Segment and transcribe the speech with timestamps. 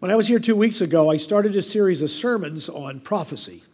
[0.00, 3.64] When I was here two weeks ago, I started a series of sermons on prophecy.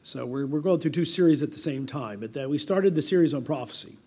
[0.00, 2.94] So we're, we're going through two series at the same time, but uh, we started
[2.94, 3.98] the series on prophecy.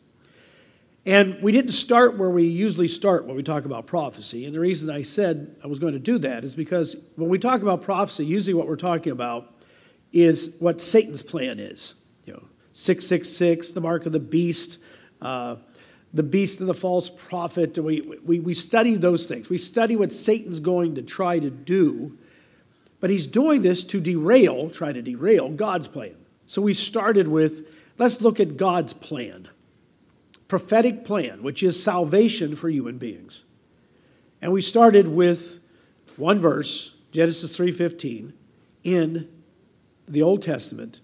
[1.05, 4.45] And we didn't start where we usually start when we talk about prophecy.
[4.45, 7.37] And the reason I said I was going to do that is because when we
[7.37, 9.53] talk about prophecy, usually what we're talking about
[10.11, 11.93] is what Satan's plan is.
[12.25, 14.79] You know, 666, the mark of the beast,
[15.21, 15.57] uh,
[16.13, 17.77] the beast and the false prophet.
[17.77, 19.49] We, we, we study those things.
[19.49, 22.17] We study what Satan's going to try to do,
[22.99, 26.15] but he's doing this to derail, try to derail God's plan.
[26.47, 27.67] So we started with
[27.97, 29.47] let's look at God's plan,
[30.47, 33.43] prophetic plan, which is salvation for human beings.
[34.41, 35.61] And we started with
[36.17, 38.33] one verse, Genesis 3:15,
[38.83, 39.27] in
[40.07, 41.01] the Old Testament,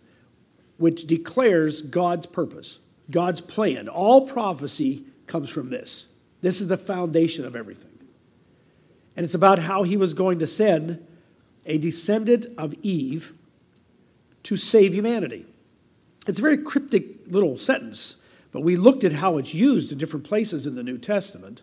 [0.77, 2.79] which declares God's purpose.
[3.09, 3.87] God's plan.
[3.87, 6.05] All prophecy comes from this.
[6.41, 7.91] This is the foundation of everything.
[9.15, 11.05] And it's about how he was going to send
[11.65, 13.33] a descendant of Eve
[14.43, 15.45] to save humanity.
[16.27, 18.17] It's a very cryptic little sentence,
[18.51, 21.61] but we looked at how it's used in different places in the New Testament,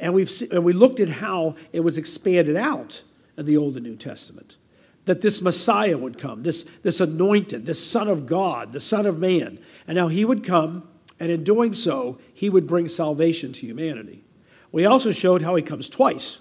[0.00, 3.02] and, we've, and we looked at how it was expanded out
[3.36, 4.56] in the Old and New Testament.
[5.04, 9.18] That this Messiah would come, this, this anointed, this Son of God, the Son of
[9.18, 9.58] Man,
[9.88, 14.22] and now he would come, and in doing so, he would bring salvation to humanity.
[14.70, 16.38] We also showed how he comes twice,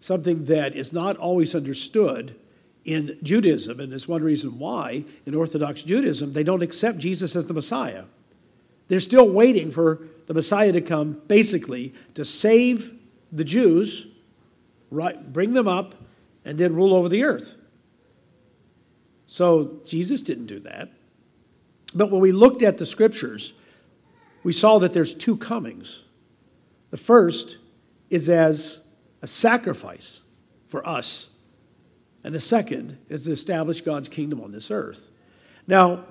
[0.00, 2.34] something that is not always understood
[2.84, 7.46] in Judaism, and is one reason why in Orthodox Judaism they don't accept Jesus as
[7.46, 8.04] the Messiah.
[8.88, 12.92] They're still waiting for the Messiah to come, basically, to save
[13.32, 14.06] the Jews,
[14.90, 15.94] right, bring them up,
[16.46, 17.56] and then rule over the earth.
[19.26, 20.92] So Jesus didn't do that.
[21.92, 23.52] But when we looked at the scriptures,
[24.44, 26.04] we saw that there's two comings.
[26.90, 27.58] The first
[28.08, 28.80] is as
[29.22, 30.20] a sacrifice
[30.68, 31.30] for us,
[32.22, 35.10] and the second is to establish God's kingdom on this earth.
[35.66, 36.04] Now,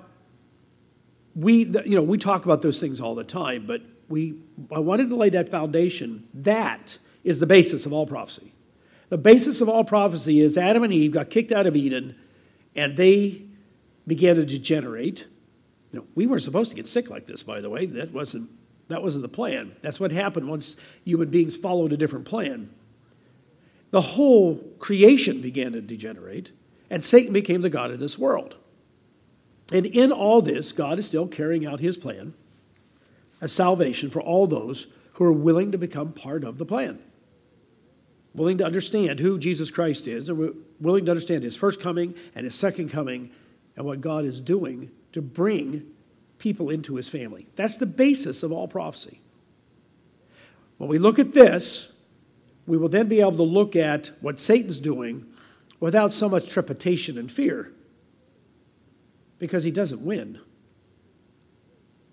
[1.34, 4.34] we, you know, we talk about those things all the time, but we,
[4.70, 6.28] I wanted to lay that foundation.
[6.34, 8.52] That is the basis of all prophecy.
[9.08, 12.16] The basis of all prophecy is Adam and Eve got kicked out of Eden,
[12.74, 13.42] and they
[14.06, 15.26] began to degenerate
[15.96, 17.86] you know, we weren't supposed to get sick like this, by the way.
[17.86, 18.50] That wasn't,
[18.88, 19.74] that wasn't the plan.
[19.82, 22.70] That's what happened once human beings followed a different plan.
[23.92, 26.50] The whole creation began to degenerate,
[26.90, 28.56] and Satan became the God of this world.
[29.72, 32.34] And in all this, God is still carrying out his plan
[33.40, 36.98] as salvation for all those who are willing to become part of the plan,
[38.36, 42.44] willing to understand who Jesus Christ is, and willing to understand his first coming and
[42.44, 43.30] his second coming
[43.76, 45.86] and what God is doing to bring
[46.38, 47.46] people into his family.
[47.56, 49.20] That's the basis of all prophecy.
[50.78, 51.90] When we look at this,
[52.66, 55.26] we will then be able to look at what Satan's doing
[55.80, 57.72] without so much trepidation and fear
[59.38, 60.38] because he doesn't win.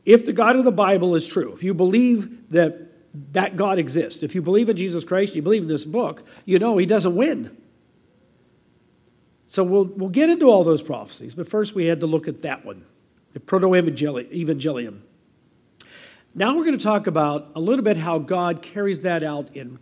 [0.05, 2.92] If the God of the Bible is true, if you believe that
[3.31, 6.57] that God exists, if you believe in Jesus Christ, you believe in this book, you
[6.57, 7.55] know he doesn't win.
[9.45, 12.41] So we'll, we'll get into all those prophecies, but first we had to look at
[12.41, 12.85] that one
[13.33, 14.99] the Proto Evangelium.
[16.35, 19.79] Now we're going to talk about a little bit how God carries that out in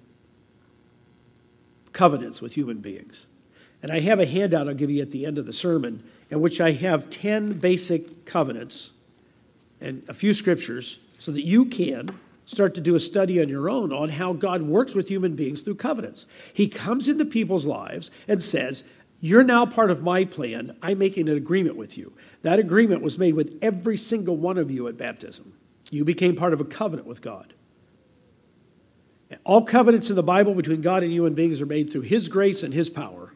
[1.94, 3.28] covenants with human beings.
[3.82, 6.40] And I have a handout I'll give you at the end of the sermon in
[6.40, 8.92] which I have 10 basic covenants
[9.80, 12.20] and a few scriptures so that you can
[12.52, 15.62] start to do a study on your own on how God works with human beings
[15.62, 16.26] through covenants.
[16.54, 18.84] He comes into people's lives and says,
[19.20, 20.76] You're now part of my plan.
[20.82, 22.14] I'm making an agreement with you.
[22.42, 25.54] That agreement was made with every single one of you at baptism.
[25.90, 27.54] You became part of a covenant with God.
[29.46, 32.64] All covenants in the Bible between God and human beings are made through His grace
[32.64, 33.34] and His power.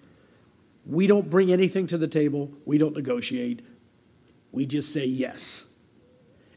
[0.86, 3.62] We don't bring anything to the table, we don't negotiate,
[4.52, 5.65] we just say yes.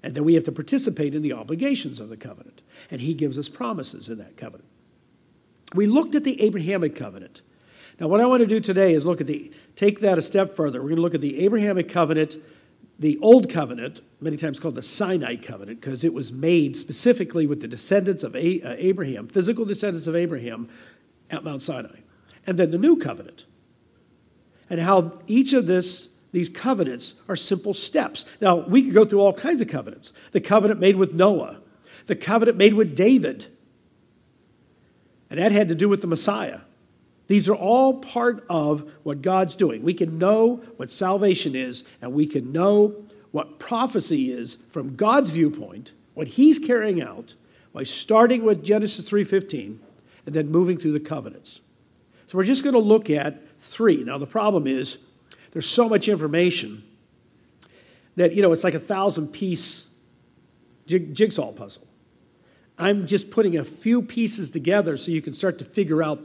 [0.02, 2.62] And then we have to participate in the obligations of the covenant.
[2.90, 4.68] And He gives us promises in that covenant.
[5.74, 7.42] We looked at the Abrahamic covenant.
[8.00, 10.54] Now, what I want to do today is look at the, take that a step
[10.54, 10.80] further.
[10.80, 12.36] We're going to look at the Abrahamic covenant,
[12.98, 17.60] the Old Covenant, many times called the Sinai covenant, because it was made specifically with
[17.60, 20.68] the descendants of uh, Abraham, physical descendants of Abraham
[21.30, 21.98] at Mount Sinai.
[22.46, 23.44] And then the New Covenant,
[24.70, 28.24] and how each of this, these covenants are simple steps.
[28.40, 30.12] Now, we could go through all kinds of covenants.
[30.30, 31.56] The covenant made with Noah,
[32.06, 33.46] the covenant made with David,
[35.28, 36.60] and that had to do with the Messiah.
[37.26, 39.82] These are all part of what God's doing.
[39.82, 42.94] We can know what salvation is, and we can know
[43.32, 47.34] what prophecy is from God's viewpoint, what He's carrying out,
[47.72, 49.80] by starting with Genesis 3:15
[50.24, 51.62] and then moving through the covenants.
[52.26, 54.04] So we're just going to look at three.
[54.04, 54.98] Now, the problem is
[55.52, 56.82] there's so much information
[58.16, 59.86] that, you know, it's like a thousand piece
[60.86, 61.86] jig- jigsaw puzzle.
[62.78, 66.20] I'm just putting a few pieces together so you can start to figure out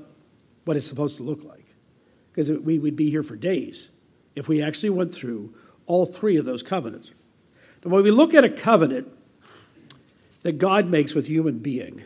[0.66, 1.66] what it's supposed to look like.
[2.31, 3.90] Because we would be here for days
[4.36, 5.54] if we actually went through
[5.86, 7.12] all three of those covenants.
[7.84, 9.08] Now, when we look at a covenant
[10.42, 12.04] that God makes with human being,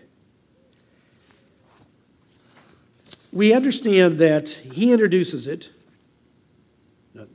[3.32, 5.70] we understand that He introduces it.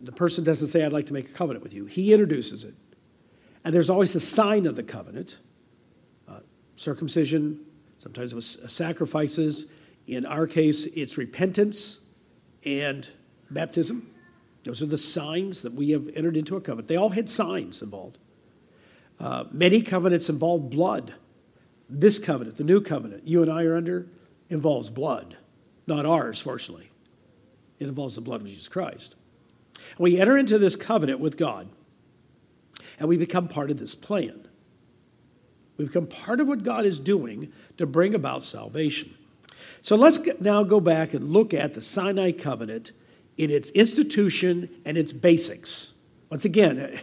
[0.03, 1.87] The person doesn't say, I'd like to make a covenant with you.
[1.87, 2.75] He introduces it.
[3.65, 5.39] And there's always the sign of the covenant
[6.29, 6.41] uh,
[6.77, 7.61] circumcision,
[7.99, 9.67] sometimes it was sacrifices.
[10.07, 12.01] In our case, it's repentance
[12.65, 13.09] and
[13.51, 14.11] baptism.
[14.65, 16.89] Those are the signs that we have entered into a covenant.
[16.89, 18.19] They all had signs involved.
[19.19, 21.15] Uh, many covenants involved blood.
[21.89, 24.09] This covenant, the new covenant you and I are under,
[24.49, 25.37] involves blood.
[25.87, 26.91] Not ours, fortunately.
[27.79, 29.17] It involves the blood of Jesus Christ.
[29.99, 31.69] We enter into this covenant with God,
[32.99, 34.47] and we become part of this plan.
[35.77, 39.15] We become part of what God is doing to bring about salvation.
[39.81, 42.93] So let's now go back and look at the Sinai covenant
[43.37, 45.93] in its institution and its basics.
[46.31, 47.01] Once again, eh,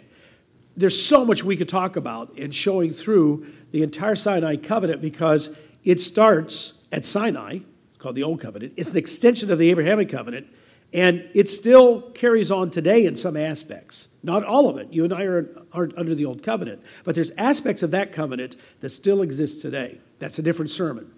[0.77, 5.49] there's so much we could talk about in showing through the entire Sinai covenant because
[5.83, 7.59] it starts at Sinai,
[7.97, 8.73] called the Old Covenant.
[8.77, 10.47] It's an extension of the Abrahamic covenant,
[10.93, 14.07] and it still carries on today in some aspects.
[14.23, 14.91] Not all of it.
[14.91, 18.55] You and I are, aren't under the Old Covenant, but there's aspects of that covenant
[18.81, 19.99] that still exist today.
[20.17, 21.11] That's a different sermon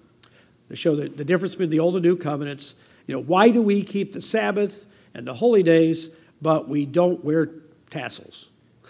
[0.70, 2.76] to show the, the difference between the Old and New covenants.
[3.08, 6.10] You know, why do we keep the Sabbath and the holy days,
[6.42, 7.50] but we don't wear
[7.90, 8.50] tassels?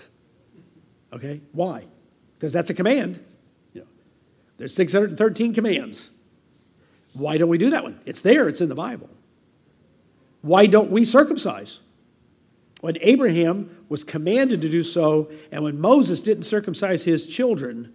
[1.13, 1.83] Okay, why?
[2.38, 3.22] Because that's a command.
[3.74, 3.88] You know,
[4.56, 6.10] there's 613 commands.
[7.12, 8.00] Why don't we do that one?
[8.06, 9.10] It's there, it's in the Bible.
[10.41, 11.79] Why don't we circumcise?
[12.81, 17.93] When Abraham was commanded to do so, and when Moses didn't circumcise his children,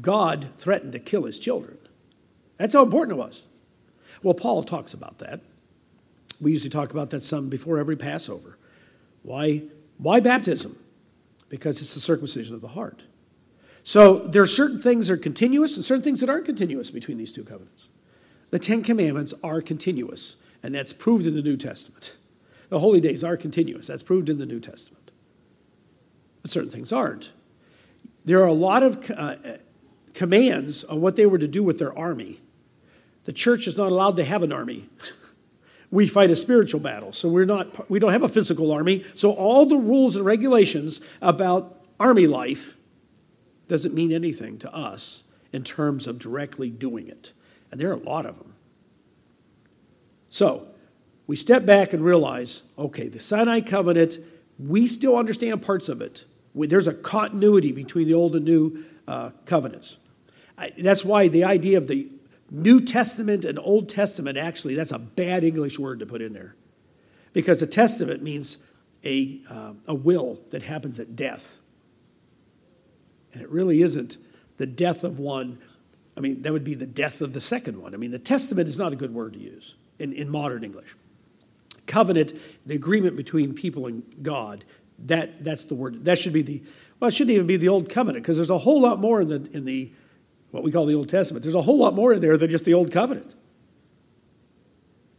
[0.00, 1.78] God threatened to kill his children.
[2.58, 3.42] That's how important it was.
[4.22, 5.40] Well, Paul talks about that.
[6.40, 8.58] We usually talk about that some before every Passover.
[9.22, 9.62] Why,
[9.98, 10.78] why baptism?
[11.48, 13.04] Because it's the circumcision of the heart.
[13.82, 17.18] So there are certain things that are continuous and certain things that aren't continuous between
[17.18, 17.88] these two covenants.
[18.50, 22.16] The Ten Commandments are continuous, and that's proved in the New Testament.
[22.70, 25.12] The holy days are continuous, that's proved in the New Testament.
[26.42, 27.30] But certain things aren't.
[28.24, 29.36] There are a lot of uh,
[30.12, 32.40] commands on what they were to do with their army.
[33.26, 34.88] The church is not allowed to have an army.
[35.92, 39.04] we fight a spiritual battle, so we're not, we don't have a physical army.
[39.14, 42.76] So all the rules and regulations about army life
[43.68, 45.22] doesn't mean anything to us
[45.52, 47.32] in terms of directly doing it.
[47.70, 48.45] And there are a lot of them.
[50.36, 50.66] So
[51.26, 54.18] we step back and realize okay, the Sinai covenant,
[54.58, 56.26] we still understand parts of it.
[56.54, 59.96] There's a continuity between the Old and New uh, covenants.
[60.58, 62.10] I, that's why the idea of the
[62.50, 66.54] New Testament and Old Testament actually, that's a bad English word to put in there.
[67.32, 68.58] Because a testament means
[69.06, 71.56] a, uh, a will that happens at death.
[73.32, 74.18] And it really isn't
[74.58, 75.60] the death of one
[76.14, 77.94] I mean, that would be the death of the second one.
[77.94, 80.94] I mean, the testament is not a good word to use in, in modern English.
[81.86, 82.32] Covenant,
[82.64, 84.64] the agreement between people and God,
[85.06, 86.04] that, that's the word.
[86.04, 86.62] That should be the,
[86.98, 89.28] well, it shouldn't even be the Old Covenant because there's a whole lot more in
[89.28, 89.92] the, in the,
[90.50, 91.42] what we call the Old Testament.
[91.42, 93.34] There's a whole lot more in there than just the Old Covenant.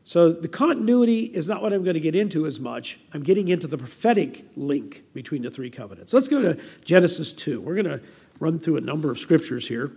[0.04, 2.98] So the continuity is not what I'm going to get into as much.
[3.14, 6.14] I'm getting into the prophetic link between the three covenants.
[6.14, 7.60] Let's go to Genesis 2.
[7.60, 8.02] We're going to
[8.40, 9.92] run through a number of scriptures here.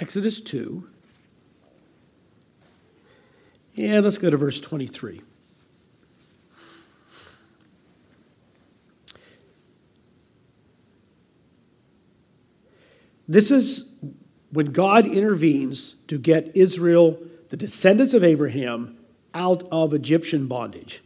[0.00, 0.88] Exodus 2.
[3.76, 5.20] And let's go to verse 23.
[13.28, 13.92] This is
[14.50, 17.18] when God intervenes to get Israel,
[17.50, 18.96] the descendants of Abraham,
[19.34, 21.04] out of Egyptian bondage.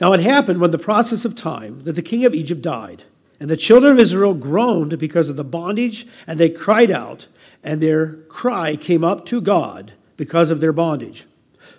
[0.00, 3.04] Now, it happened when the process of time that the king of Egypt died,
[3.38, 7.28] and the children of Israel groaned because of the bondage, and they cried out,
[7.62, 11.26] and their cry came up to God because of their bondage.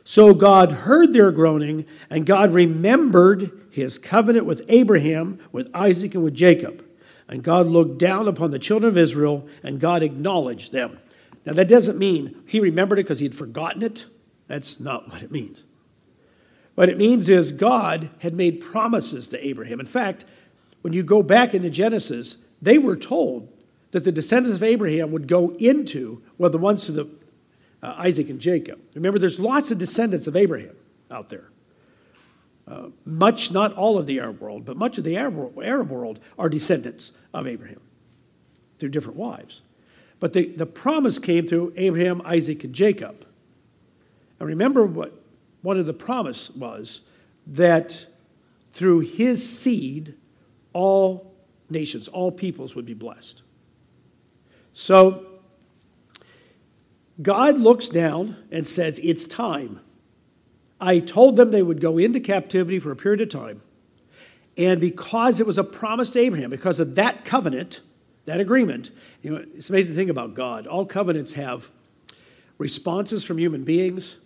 [0.04, 6.24] So God heard their groaning, and God remembered his covenant with Abraham, with Isaac, and
[6.24, 6.86] with Jacob.
[7.28, 11.00] And God looked down upon the children of Israel, and God acknowledged them.
[11.46, 14.06] Now, that doesn't mean he remembered it because he had forgotten it.
[14.48, 15.64] That's not what it means.
[16.76, 19.80] What it means is God had made promises to Abraham.
[19.80, 20.26] In fact,
[20.82, 23.54] when you go back into Genesis, they were told
[23.92, 27.06] that the descendants of Abraham would go into, well, the ones to the
[27.82, 28.80] uh, Isaac and Jacob.
[28.94, 30.76] Remember, there's lots of descendants of Abraham
[31.10, 31.50] out there.
[32.68, 36.20] Uh, much, not all of the Arab world, but much of the Arab, Arab world
[36.38, 37.82] are descendants of Abraham
[38.78, 39.62] through different wives.
[40.20, 43.26] But the, the promise came through Abraham, Isaac, and Jacob.
[44.40, 45.14] And remember what
[45.62, 47.02] one of the promise was
[47.48, 48.06] that
[48.72, 50.14] through his seed,
[50.74, 51.34] all
[51.70, 53.42] nations, all peoples would be blessed.
[54.74, 55.26] So
[57.22, 59.82] God looks down and says, It's time.
[60.82, 63.62] I told them they would go into captivity for a period of time.
[64.58, 67.82] And because it was a promise to Abraham, because of that covenant,
[68.26, 70.68] that agreement, you know, it's amazing to think about God.
[70.68, 71.70] All covenants have
[72.58, 74.18] responses from human beings.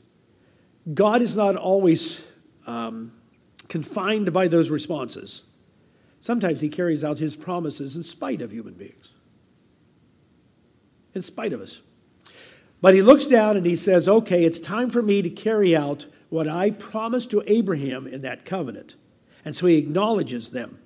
[0.93, 2.25] God is not always
[2.67, 3.13] um,
[3.69, 5.43] confined by those responses.
[6.19, 9.12] Sometimes he carries out his promises in spite of human beings,
[11.13, 11.81] in spite of us.
[12.81, 16.05] But he looks down and he says, Okay, it's time for me to carry out
[16.29, 18.95] what I promised to Abraham in that covenant.
[19.45, 20.79] And so he acknowledges them.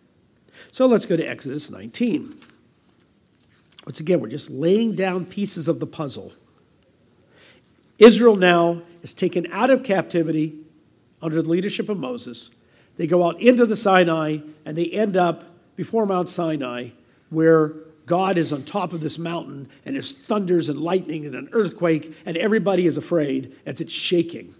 [0.71, 2.35] So let's go to Exodus 19.
[3.85, 6.33] Once again, we're just laying down pieces of the puzzle.
[7.97, 10.59] Israel now is taken out of captivity
[11.21, 12.51] under the leadership of Moses.
[12.97, 16.89] They go out into the Sinai and they end up before Mount Sinai,
[17.29, 17.73] where
[18.07, 22.15] God is on top of this mountain and there's thunders and lightning and an earthquake,
[22.25, 24.55] and everybody is afraid as it's shaking.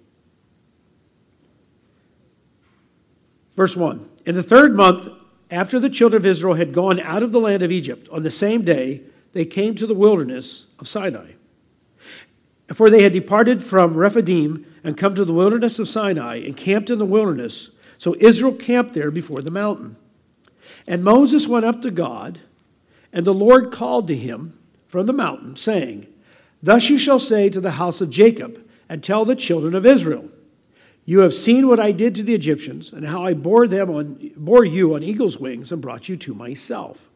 [3.55, 5.09] Verse 1 In the third month,
[5.49, 8.29] after the children of Israel had gone out of the land of Egypt, on the
[8.29, 9.01] same day
[9.31, 11.31] they came to the wilderness of Sinai.
[12.73, 16.89] For they had departed from Rephidim and come to the wilderness of Sinai and camped
[16.89, 17.69] in the wilderness.
[17.97, 19.95] So Israel camped there before the mountain.
[20.85, 22.39] And Moses went up to God,
[23.11, 26.07] and the Lord called to him from the mountain, saying,
[26.61, 30.29] Thus you shall say to the house of Jacob, and tell the children of Israel.
[31.05, 34.31] You have seen what I did to the Egyptians, and how I bore them on
[34.35, 37.09] bore you on eagle's wings and brought you to myself.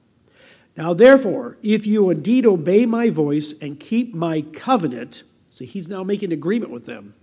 [0.77, 6.03] Now therefore, if you indeed obey my voice and keep my covenant, so he's now
[6.03, 7.13] making an agreement with them.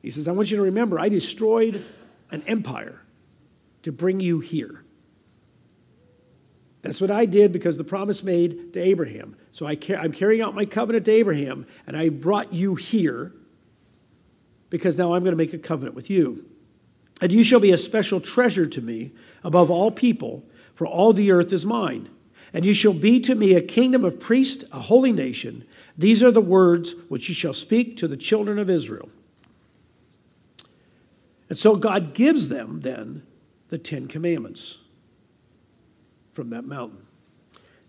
[0.00, 1.84] He says, I want you to remember, I destroyed
[2.30, 3.02] an empire
[3.82, 4.82] to bring you here.
[6.86, 9.36] That's what I did because the promise made to Abraham.
[9.50, 13.32] So I am carrying out my covenant to Abraham, and I brought you here
[14.70, 16.44] because now I'm going to make a covenant with you.
[17.20, 19.12] And you shall be a special treasure to me
[19.42, 22.08] above all people, for all the earth is mine.
[22.52, 25.64] And you shall be to me a kingdom of priests, a holy nation.
[25.98, 29.08] These are the words which you shall speak to the children of Israel.
[31.48, 33.24] And so God gives them then
[33.70, 34.78] the Ten Commandments
[36.36, 37.04] from that mountain.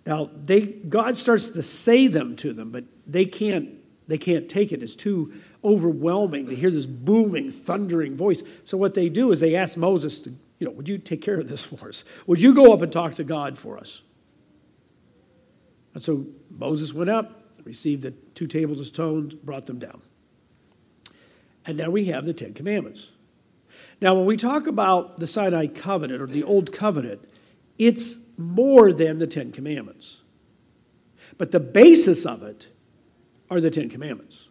[0.05, 3.69] Now they God starts to say them to them, but they can't
[4.07, 4.81] they can't take it.
[4.81, 8.41] It's too overwhelming to hear this booming, thundering voice.
[8.63, 11.39] So what they do is they ask Moses to, you know, would you take care
[11.39, 12.05] of this for us?
[12.25, 14.01] Would you go up and talk to God for us?
[15.93, 20.01] And so Moses went up, received the two tables of stones, brought them down.
[21.65, 23.11] And now we have the Ten Commandments.
[23.99, 27.27] Now, when we talk about the Sinai covenant or the Old Covenant,
[27.77, 30.21] it's more than the Ten Commandments.
[31.37, 32.69] But the basis of it
[33.49, 34.49] are the Ten Commandments.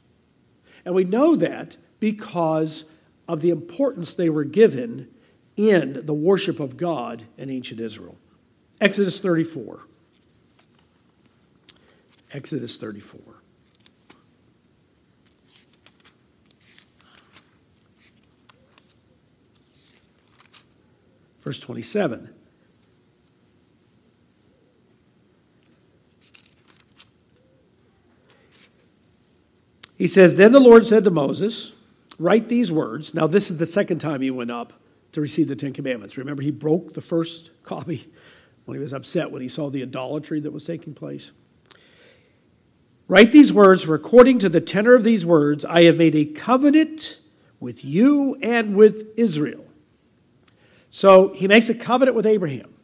[0.85, 2.85] And we know that because
[3.29, 5.09] of the importance they were given
[5.57, 8.17] in the worship of God in ancient Israel.
[8.81, 9.87] Exodus 34.
[12.33, 13.21] Exodus 34.
[21.43, 22.36] Verse 27.
[29.97, 31.73] He says, Then the Lord said to Moses,
[32.19, 33.15] Write these words.
[33.15, 34.73] Now, this is the second time he went up
[35.13, 36.17] to receive the Ten Commandments.
[36.17, 38.11] Remember, he broke the first copy
[38.65, 41.33] when he was upset when he saw the idolatry that was taking place.
[43.09, 46.25] Write these words, for according to the tenor of these words, I have made a
[46.25, 47.19] covenant
[47.61, 49.65] with you and with Israel.
[50.91, 52.75] So he makes a covenant with Abraham.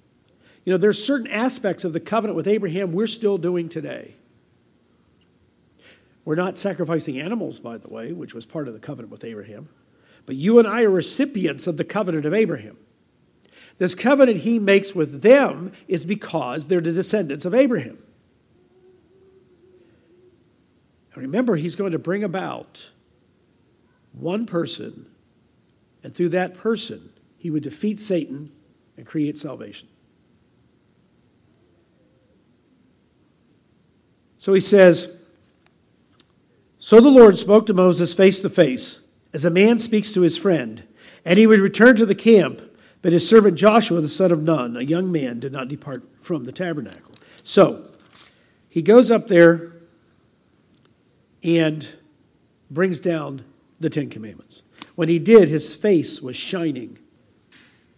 [0.64, 4.14] You know, there's certain aspects of the covenant with Abraham we're still doing today.
[6.24, 9.68] We're not sacrificing animals, by the way, which was part of the covenant with Abraham.
[10.24, 12.76] But you and I are recipients of the covenant of Abraham.
[13.78, 17.98] This covenant he makes with them is because they're the descendants of Abraham.
[21.14, 22.90] And remember, he's going to bring about
[24.12, 25.06] one person,
[26.04, 28.52] and through that person, he would defeat Satan
[28.96, 29.88] and create salvation.
[34.38, 35.10] So he says,
[36.84, 40.36] so the Lord spoke to Moses face to face, as a man speaks to his
[40.36, 40.82] friend,
[41.24, 42.60] and he would return to the camp.
[43.02, 46.42] But his servant Joshua, the son of Nun, a young man, did not depart from
[46.42, 47.12] the tabernacle.
[47.44, 47.88] So
[48.68, 49.74] he goes up there
[51.44, 51.88] and
[52.68, 53.44] brings down
[53.78, 54.62] the Ten Commandments.
[54.96, 56.98] When he did, his face was shining.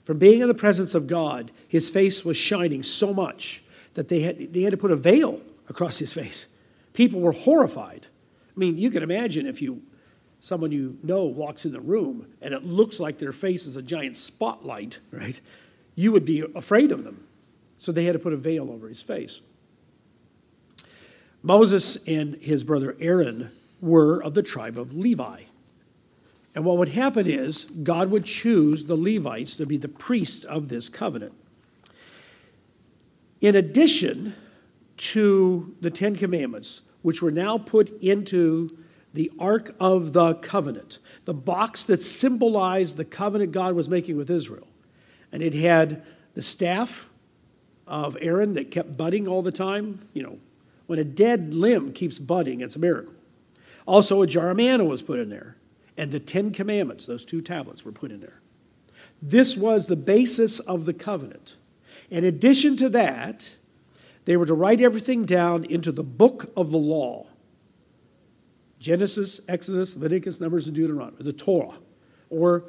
[0.05, 3.65] From being in the presence of God, his face was shining so much
[3.95, 6.49] that they had, they had to put a veil across his face.
[6.93, 8.09] People were horrified.
[8.57, 9.83] I mean, you can imagine if you
[10.41, 13.83] someone you know walks in the room and it looks like their face is a
[13.83, 15.41] giant spotlight, right?
[15.95, 17.27] You would be afraid of them.
[17.79, 19.41] So they had to put a veil over his face.
[21.43, 25.43] Moses and his brother Aaron were of the tribe of Levi.
[26.55, 30.69] And what would happen is God would choose the Levites to be the priests of
[30.69, 31.33] this covenant.
[33.41, 34.35] In addition
[34.97, 38.79] to the Ten Commandments, which were now put into
[39.13, 44.31] the Ark of the Covenant, the box that symbolized the covenant God was making with
[44.31, 44.67] Israel.
[45.31, 47.11] And it had the staff
[47.87, 50.09] of Aaron that kept budding all the time.
[50.15, 50.39] You know,
[50.87, 53.13] when a dead limb keeps budding, it's a miracle.
[53.87, 55.57] Also, a jar of manna was put in there
[55.99, 58.41] and the Ten Commandments, those two tablets, were put in there.
[59.21, 61.57] This was the basis of the covenant.
[62.09, 63.57] In addition to that,
[64.25, 67.27] they were to write everything down into the book of the law
[68.79, 71.79] Genesis, Exodus, Leviticus, Numbers, and Deuteronomy, the Torah,
[72.29, 72.65] or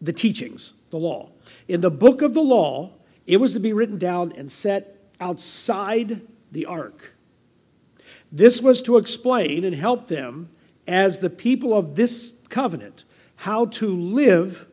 [0.00, 1.30] the teachings, the law.
[1.68, 2.92] In the book of the law,
[3.26, 7.14] it was to be written down and set outside the ark.
[8.32, 10.48] This was to explain and help them
[10.86, 13.04] as the people of this covenant
[13.36, 14.66] how to live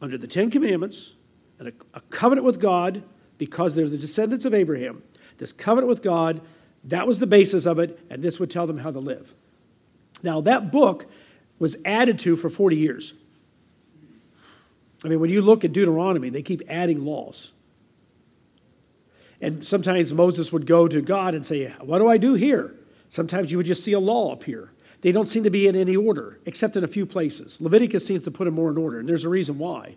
[0.00, 1.14] under the Ten Commandments
[1.58, 3.02] and a, covenant with God
[3.38, 5.02] because they're the descendants of Abraham.
[5.38, 6.40] This covenant with God,
[6.84, 9.34] that was the basis of it, and this would tell them how to live.
[10.22, 11.06] Now, that book
[11.58, 13.14] was added to for 40 years.
[15.04, 17.52] I mean, when you look at Deuteronomy, they keep adding laws.
[19.40, 22.74] And sometimes Moses would go to God and say, What do I do here?
[23.08, 24.72] Sometimes you would just see a law appear.
[25.00, 27.60] They don't seem to be in any order, except in a few places.
[27.60, 29.94] Leviticus seems to put them more in order, and there's a reason why.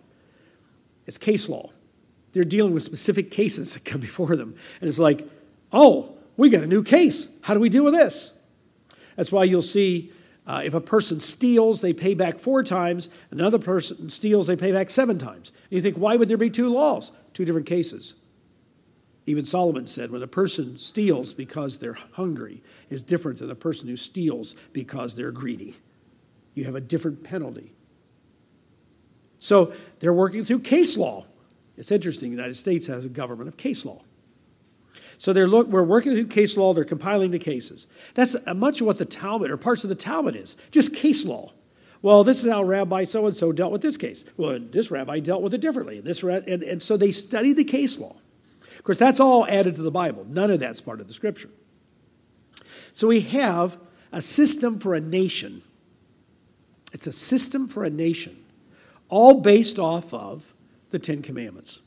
[1.06, 1.70] It's case law.
[2.32, 4.54] They're dealing with specific cases that come before them.
[4.80, 5.26] And it's like,
[5.72, 7.28] oh, we got a new case.
[7.42, 8.32] How do we deal with this?
[9.16, 10.12] That's why you'll see
[10.46, 13.08] uh, if a person steals, they pay back four times.
[13.30, 15.50] Another person steals, they pay back seven times.
[15.70, 17.12] And you think, why would there be two laws?
[17.32, 18.14] Two different cases.
[19.24, 23.86] Even Solomon said, when a person steals because they're hungry is different than a person
[23.86, 25.76] who steals because they're greedy.
[26.54, 27.72] You have a different penalty.
[29.38, 31.26] So they're working through case law.
[31.82, 34.02] It's interesting, the United States has a government of case law.
[35.18, 37.88] So they're look, we're working through case law, they're compiling the cases.
[38.14, 41.24] That's uh, much of what the Talmud or parts of the Talmud is just case
[41.24, 41.52] law.
[42.00, 44.24] Well, this is how Rabbi so and so dealt with this case.
[44.36, 45.98] Well, this rabbi dealt with it differently.
[45.98, 48.14] And, this, and, and so they study the case law.
[48.78, 50.24] Of course, that's all added to the Bible.
[50.28, 51.50] None of that's part of the scripture.
[52.92, 53.76] So we have
[54.12, 55.62] a system for a nation.
[56.92, 58.36] It's a system for a nation,
[59.08, 60.54] all based off of
[60.92, 61.80] the Ten Commandments.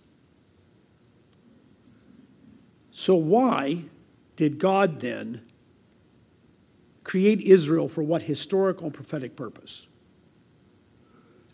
[2.91, 3.83] So, why
[4.35, 5.41] did God then
[7.03, 9.87] create Israel for what historical and prophetic purpose?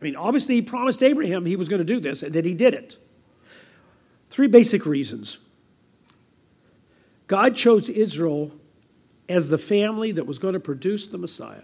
[0.01, 2.53] I mean, obviously, he promised Abraham he was going to do this, and that he
[2.53, 2.97] did it.
[4.29, 5.39] Three basic reasons.
[7.27, 8.51] God chose Israel
[9.29, 11.63] as the family that was going to produce the Messiah.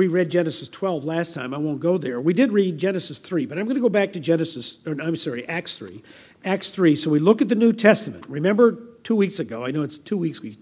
[0.00, 1.52] We read Genesis 12 last time.
[1.52, 2.22] I won't go there.
[2.22, 5.14] We did read Genesis 3, but I'm going to go back to Genesis, or I'm
[5.14, 6.02] sorry, Acts 3.
[6.42, 6.96] Acts 3.
[6.96, 8.24] So we look at the New Testament.
[8.26, 10.56] Remember two weeks ago, I know it's two weeks, we,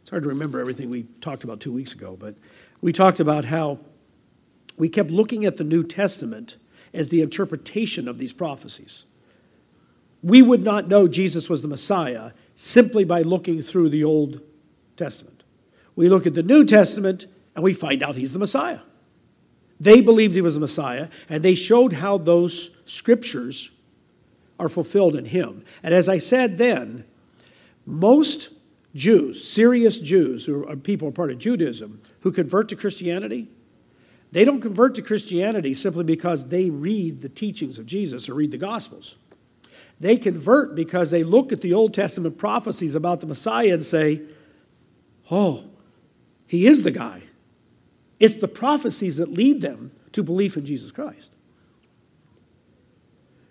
[0.00, 2.36] it's hard to remember everything we talked about two weeks ago, but
[2.80, 3.80] we talked about how
[4.76, 6.54] we kept looking at the New Testament
[6.94, 9.04] as the interpretation of these prophecies.
[10.22, 14.42] We would not know Jesus was the Messiah simply by looking through the Old
[14.96, 15.42] Testament.
[15.96, 18.80] We look at the New Testament and we find out he's the Messiah.
[19.80, 23.70] They believed he was the Messiah, and they showed how those scriptures
[24.60, 25.64] are fulfilled in him.
[25.82, 27.04] And as I said then,
[27.84, 28.50] most
[28.94, 33.48] Jews, serious Jews, who are people part of Judaism, who convert to Christianity,
[34.32, 38.50] they don't convert to Christianity simply because they read the teachings of Jesus or read
[38.50, 39.16] the Gospels.
[40.00, 44.22] They convert because they look at the Old Testament prophecies about the Messiah and say,
[45.30, 45.64] oh,
[46.46, 47.22] he is the guy.
[48.18, 51.32] It's the prophecies that lead them to belief in Jesus Christ.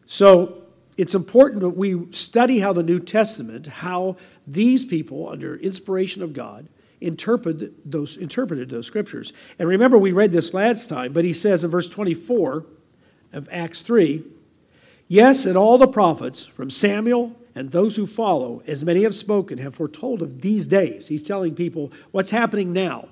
[0.05, 0.63] So
[0.97, 6.33] it's important that we study how the New Testament, how these people, under inspiration of
[6.33, 6.67] God,
[7.01, 9.33] interpreted those, interpreted those scriptures.
[9.59, 12.65] And remember, we read this last time, but he says in verse 24
[13.33, 14.23] of Acts 3
[15.07, 19.59] Yes, and all the prophets, from Samuel and those who follow, as many have spoken,
[19.59, 21.07] have foretold of these days.
[21.07, 23.09] He's telling people what's happening now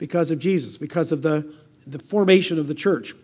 [0.00, 1.54] because of Jesus, because of the,
[1.86, 3.14] the formation of the church.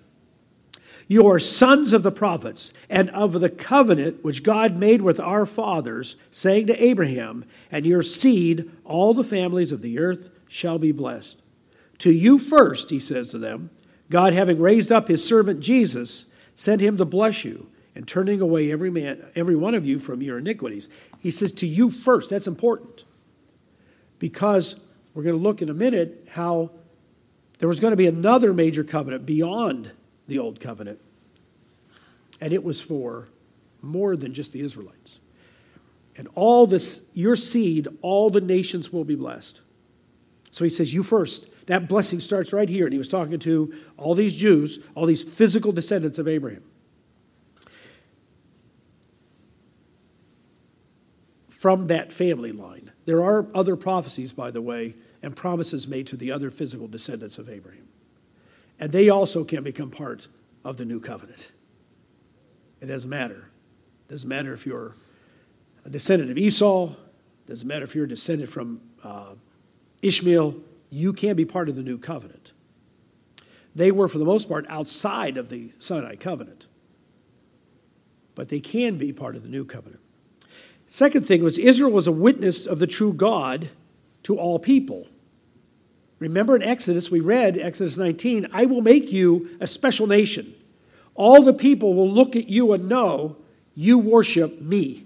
[1.08, 5.46] You are sons of the prophets and of the covenant which God made with our
[5.46, 10.92] fathers, saying to Abraham, And your seed, all the families of the earth shall be
[10.92, 11.40] blessed.
[11.98, 13.70] To you first, he says to them,
[14.10, 18.70] God, having raised up his servant Jesus, sent him to bless you and turning away
[18.70, 20.90] every man, every one of you from your iniquities.
[21.20, 22.28] He says to you first.
[22.28, 23.04] That's important
[24.18, 24.76] because
[25.16, 26.70] we're going to look in a minute how
[27.58, 29.90] there was going to be another major covenant beyond
[30.28, 31.00] the old covenant.
[32.38, 33.28] And it was for
[33.80, 35.20] more than just the Israelites.
[36.18, 39.62] And all this, your seed, all the nations will be blessed.
[40.50, 41.48] So he says, You first.
[41.64, 42.84] That blessing starts right here.
[42.84, 46.62] And he was talking to all these Jews, all these physical descendants of Abraham.
[51.48, 52.85] From that family line.
[53.06, 57.38] There are other prophecies, by the way, and promises made to the other physical descendants
[57.38, 57.88] of Abraham.
[58.78, 60.28] And they also can become part
[60.64, 61.52] of the new covenant.
[62.80, 63.48] It doesn't matter.
[64.06, 64.94] It doesn't matter if you're
[65.84, 69.34] a descendant of Esau, it doesn't matter if you're a descendant from uh,
[70.02, 70.56] Ishmael,
[70.90, 72.52] you can be part of the new covenant.
[73.74, 76.66] They were, for the most part, outside of the Sinai covenant,
[78.34, 80.00] but they can be part of the new covenant.
[80.86, 83.70] Second thing was Israel was a witness of the true God
[84.22, 85.06] to all people.
[86.18, 90.54] Remember in Exodus, we read, Exodus 19, I will make you a special nation.
[91.14, 93.36] All the people will look at you and know
[93.74, 95.04] you worship me,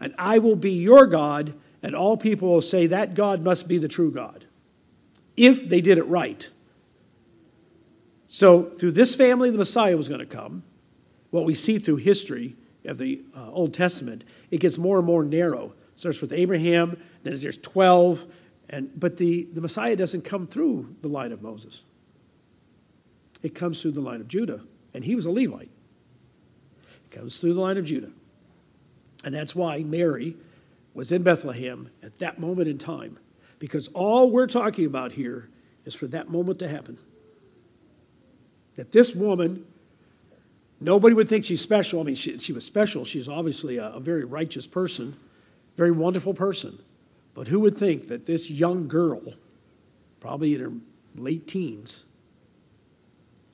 [0.00, 3.78] and I will be your God, and all people will say that God must be
[3.78, 4.44] the true God,
[5.36, 6.48] if they did it right.
[8.26, 10.62] So, through this family, the Messiah was going to come.
[11.30, 15.24] What we see through history of the uh, Old Testament, it gets more and more
[15.24, 15.74] narrow.
[15.94, 18.24] It starts with Abraham, then there's 12,
[18.70, 21.82] and, but the, the Messiah doesn't come through the line of Moses.
[23.42, 24.60] It comes through the line of Judah,
[24.94, 25.72] and he was a Levite.
[27.04, 28.12] It comes through the line of Judah.
[29.24, 30.36] And that's why Mary
[30.94, 33.18] was in Bethlehem at that moment in time,
[33.58, 35.48] because all we're talking about here
[35.84, 36.96] is for that moment to happen.
[38.76, 39.66] That this woman,
[40.84, 42.00] nobody would think she's special.
[42.00, 43.04] I mean, she, she was special.
[43.04, 45.16] She's obviously a, a very righteous person,
[45.76, 46.78] very wonderful person.
[47.34, 49.22] But who would think that this young girl,
[50.20, 50.72] probably in her
[51.16, 52.04] late teens,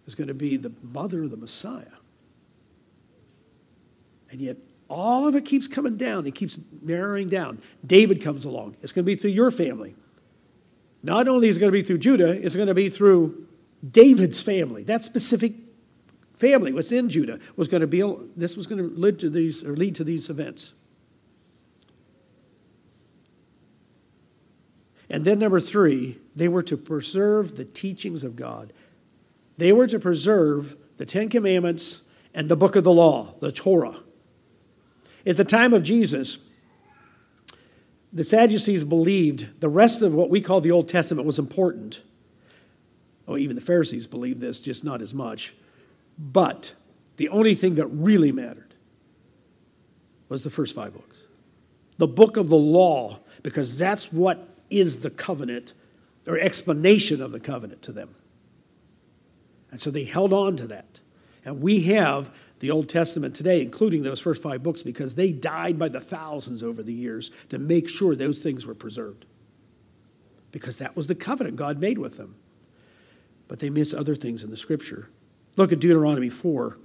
[0.06, 1.84] is going to be the mother of the Messiah?
[4.30, 4.56] And yet,
[4.88, 6.26] all of it keeps coming down.
[6.26, 7.62] It keeps narrowing down.
[7.86, 8.76] David comes along.
[8.82, 9.94] It's going to be through your family.
[11.02, 13.46] Not only is it going to be through Judah, it's going to be through
[13.88, 14.82] David's family.
[14.82, 15.59] That specific
[16.40, 18.02] family was in Judah was going to be.
[18.34, 20.72] This was going to lead to these or lead to these events.
[25.10, 28.72] And then, number three, they were to preserve the teachings of God.
[29.58, 33.98] They were to preserve the Ten Commandments and the book of the law, the Torah.
[35.26, 36.38] At the time of Jesus,
[38.12, 42.02] the Sadducees believed the rest of what we call the Old Testament was important.
[43.28, 45.54] Oh, even the Pharisees believed this, just not as much.
[46.20, 46.74] But
[47.16, 48.74] the only thing that really mattered
[50.28, 51.18] was the first five books.
[51.96, 55.72] The book of the law, because that's what is the covenant
[56.26, 58.14] or explanation of the covenant to them.
[59.70, 61.00] And so they held on to that.
[61.44, 65.78] And we have the Old Testament today, including those first five books, because they died
[65.78, 69.24] by the thousands over the years to make sure those things were preserved.
[70.52, 72.34] Because that was the covenant God made with them.
[73.48, 75.08] But they miss other things in the scripture.
[75.60, 76.78] Look at Deuteronomy 4.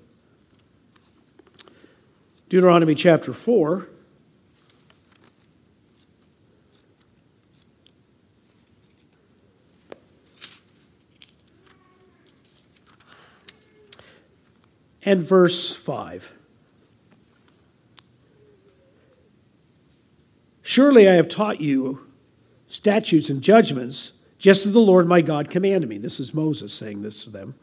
[2.50, 3.88] Deuteronomy chapter 4.
[15.06, 16.34] and verse 5.
[20.64, 22.12] Surely I have taught you
[22.68, 25.98] statutes and judgments, just as the Lord my God commanded me.
[25.98, 27.56] This is Moses saying this to them.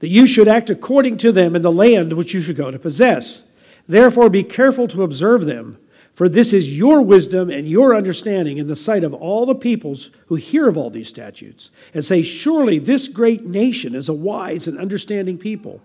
[0.00, 2.78] That you should act according to them in the land which you should go to
[2.78, 3.42] possess.
[3.86, 5.78] Therefore be careful to observe them,
[6.14, 10.10] for this is your wisdom and your understanding in the sight of all the peoples
[10.26, 14.66] who hear of all these statutes, and say, Surely this great nation is a wise
[14.66, 15.80] and understanding people.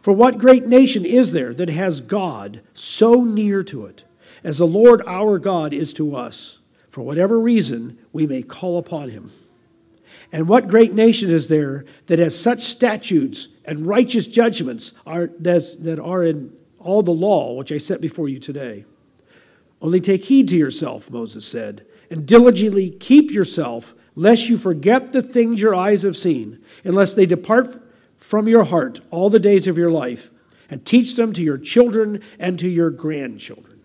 [0.00, 4.04] For what great nation is there that has God so near to it
[4.44, 6.58] as the Lord our God is to us?
[6.90, 9.32] For whatever reason, we may call upon him.
[10.34, 16.00] And what great nation is there that has such statutes and righteous judgments are, that
[16.02, 18.84] are in all the law which I set before you today?
[19.80, 25.22] Only take heed to yourself, Moses said, and diligently keep yourself, lest you forget the
[25.22, 27.80] things your eyes have seen, unless they depart
[28.16, 30.30] from your heart all the days of your life,
[30.68, 33.82] and teach them to your children and to your grandchildren.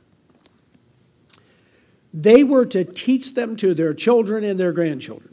[2.11, 5.28] They were to teach them to their children and their grandchildren.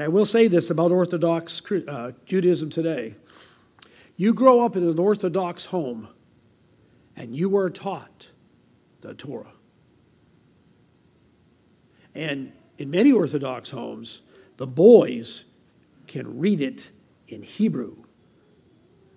[0.00, 3.16] And I will say this about Orthodox uh, Judaism today.
[4.16, 6.08] You grow up in an Orthodox home
[7.14, 8.28] and you are taught
[9.02, 9.52] the Torah.
[12.14, 14.22] And in many Orthodox homes,
[14.56, 15.44] the boys
[16.06, 16.90] can read it
[17.28, 18.04] in Hebrew,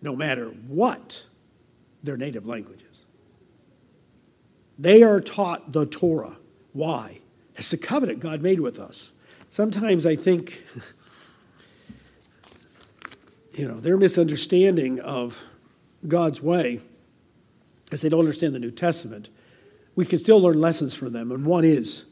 [0.01, 1.23] no matter what
[2.03, 3.05] their native language is.
[4.77, 6.35] They are taught the Torah.
[6.73, 7.19] Why?
[7.55, 9.12] It's the covenant God made with us.
[9.53, 10.63] Sometimes I think,
[13.53, 15.43] you know, their misunderstanding of
[16.07, 16.81] God's way,
[17.91, 19.29] as they don't understand the New Testament,
[19.95, 21.31] we can still learn lessons from them.
[21.31, 22.05] And one is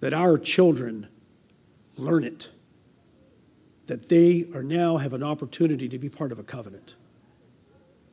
[0.00, 1.06] that our children
[1.96, 2.48] learn it
[3.86, 6.96] that they are now have an opportunity to be part of a covenant.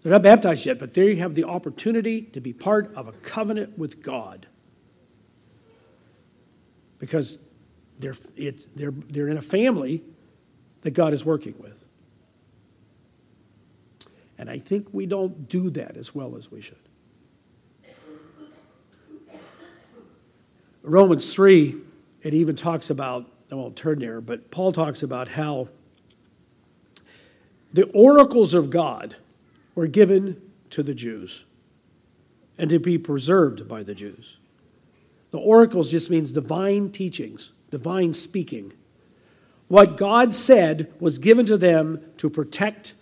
[0.04, 3.80] They're not baptized yet, but they have the opportunity to be part of a covenant
[3.80, 4.46] with God.
[7.00, 7.40] Because
[8.02, 10.04] they're, it's, they're, they're in a family
[10.82, 11.86] that God is working with.
[14.38, 16.78] And I think we don't do that as well as we should.
[20.84, 21.76] Romans 3,
[22.24, 25.68] it even talks about I won't turn there, but Paul talks about how
[27.74, 29.18] the oracles of God
[29.76, 31.46] were given to the Jews
[32.58, 34.38] and to be preserved by the Jews.
[35.32, 38.74] The oracles just means divine teachings, divine speaking.
[39.68, 42.94] What God said was given to them to protect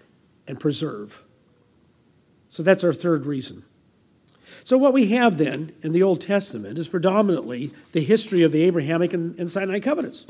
[0.47, 1.23] and preserve.
[2.49, 3.63] So that's our third reason.
[4.63, 8.63] So, what we have then in the Old Testament is predominantly the history of the
[8.63, 10.25] Abrahamic and, and Sinai covenants,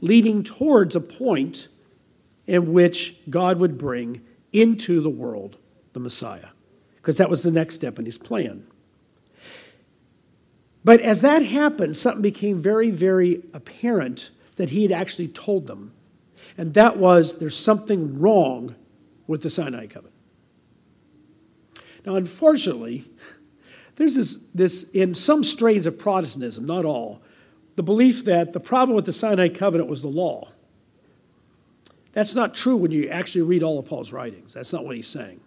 [0.00, 1.68] leading towards a point
[2.46, 5.58] in which God would bring into the world
[5.92, 6.48] the Messiah,
[6.96, 8.66] because that was the next step in his plan.
[10.88, 15.92] But as that happened, something became very, very apparent that he had actually told them.
[16.56, 18.74] And that was there's something wrong
[19.26, 20.14] with the Sinai covenant.
[22.06, 23.04] Now, unfortunately,
[23.96, 27.20] there's this, this, in some strains of Protestantism, not all,
[27.76, 30.48] the belief that the problem with the Sinai covenant was the law.
[32.12, 34.54] That's not true when you actually read all of Paul's writings.
[34.54, 35.42] That's not what he's saying.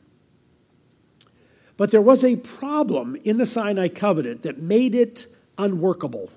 [1.77, 6.29] But there was a problem in the Sinai covenant that made it unworkable.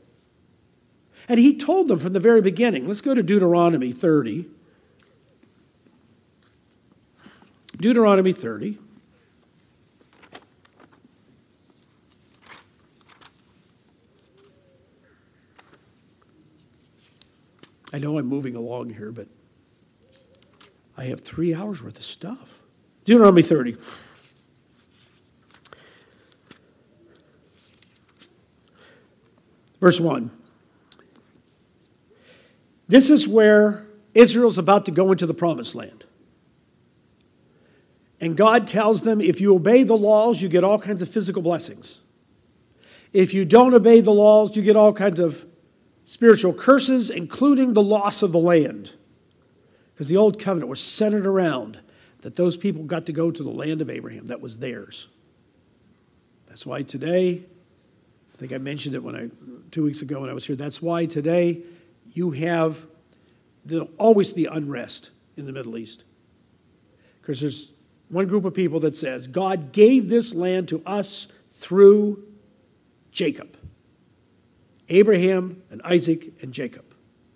[1.29, 2.87] And he told them from the very beginning.
[2.87, 4.47] Let's go to Deuteronomy 30.
[7.79, 8.79] Deuteronomy 30.
[17.93, 19.29] I know I'm moving along here, but
[20.97, 22.63] I have three hours worth of stuff.
[23.05, 23.77] Deuteronomy 30.
[29.85, 30.31] Verse 1.
[32.89, 36.07] This is where Israel's about to go into the promised land.
[38.19, 41.43] And God tells them if you obey the laws, you get all kinds of physical
[41.43, 42.01] blessings.
[43.13, 45.45] If you don't obey the laws, you get all kinds of
[46.07, 48.95] spiritual curses, including the loss of the land.
[49.93, 51.79] Because the old covenant was centered around
[52.23, 55.09] that those people got to go to the land of Abraham that was theirs.
[56.49, 57.45] That's why today,
[58.35, 59.29] I think I mentioned it when I
[59.71, 60.57] two weeks ago when I was here.
[60.57, 61.63] That's why today
[62.13, 62.87] you have
[63.65, 66.05] there'll always be unrest in the Middle East.
[67.21, 67.73] Because there's
[68.09, 72.23] one group of people that says, God gave this land to us through
[73.11, 73.57] Jacob.
[74.89, 76.85] Abraham and Isaac and Jacob,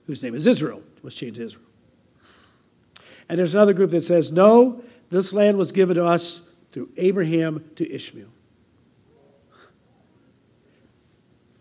[0.07, 1.65] whose name is Israel, was changed to Israel.
[3.29, 7.65] And there's another group that says, no, this land was given to us through Abraham
[7.77, 8.29] to Ishmael.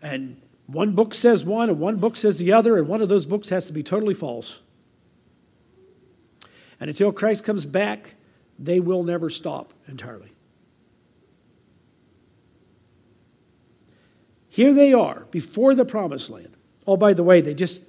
[0.08, 3.26] And one book says one, and one book says the other, and one of those
[3.26, 4.60] books has to be totally false.
[6.80, 8.14] And until Christ comes back,
[8.58, 10.32] they will never stop entirely.
[14.48, 16.54] Here they are before the promised land.
[16.86, 17.82] Oh, by the way, they just,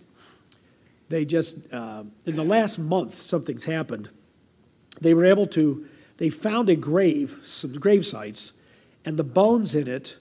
[1.07, 4.09] they just, uh, in the last month, something's happened.
[4.99, 8.51] they were able to, they found a grave, some grave sites,
[9.05, 10.17] and the bones in it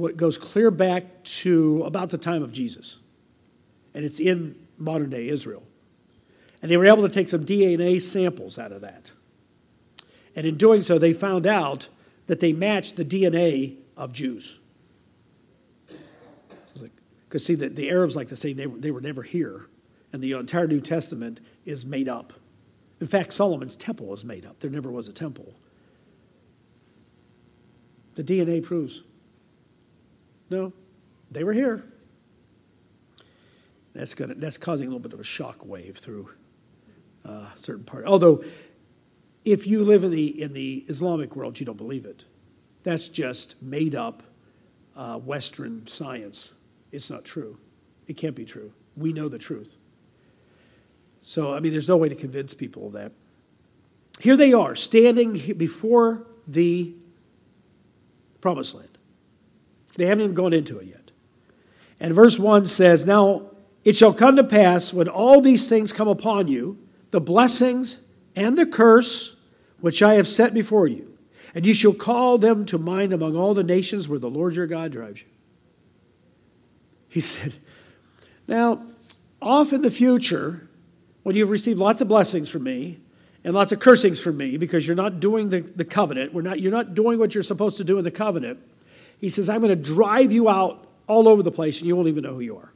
[0.00, 2.98] what goes clear back to about the time of Jesus.
[3.94, 5.62] And it's in modern day Israel.
[6.62, 9.12] And they were able to take some DNA samples out of that.
[10.36, 11.88] And in doing so, they found out
[12.26, 14.58] that they matched the DNA of Jews.
[17.28, 19.66] Because, see, the, the Arabs like to say they were, they were never here,
[20.12, 22.32] and the entire New Testament is made up.
[23.00, 24.58] In fact, Solomon's temple was made up.
[24.60, 25.54] There never was a temple.
[28.16, 29.02] The DNA proves.
[30.50, 30.72] No,
[31.30, 31.84] they were here.
[33.94, 36.30] That's, gonna, that's causing a little bit of a shock wave through
[37.24, 38.04] uh, certain part.
[38.04, 38.44] Although,
[39.44, 42.24] if you live in the, in the Islamic world, you don't believe it.
[42.82, 44.22] That's just made up
[44.96, 46.52] uh, Western science.
[46.92, 47.58] It's not true.
[48.06, 48.72] It can't be true.
[48.96, 49.76] We know the truth.
[51.22, 53.12] So, I mean, there's no way to convince people of that.
[54.18, 56.94] Here they are, standing before the
[58.40, 58.98] promised land.
[60.00, 61.10] They haven't even gone into it yet.
[62.00, 63.50] And verse 1 says, Now
[63.84, 66.78] it shall come to pass when all these things come upon you,
[67.10, 67.98] the blessings
[68.34, 69.36] and the curse
[69.80, 71.18] which I have set before you,
[71.54, 74.66] and you shall call them to mind among all the nations where the Lord your
[74.66, 75.28] God drives you.
[77.10, 77.52] He said,
[78.48, 78.82] Now,
[79.42, 80.66] off in the future,
[81.24, 83.00] when you've received lots of blessings from me
[83.44, 86.58] and lots of cursings from me because you're not doing the, the covenant, we're not,
[86.58, 88.60] you're not doing what you're supposed to do in the covenant,
[89.20, 92.08] he says, I'm going to drive you out all over the place and you won't
[92.08, 92.72] even know who you are.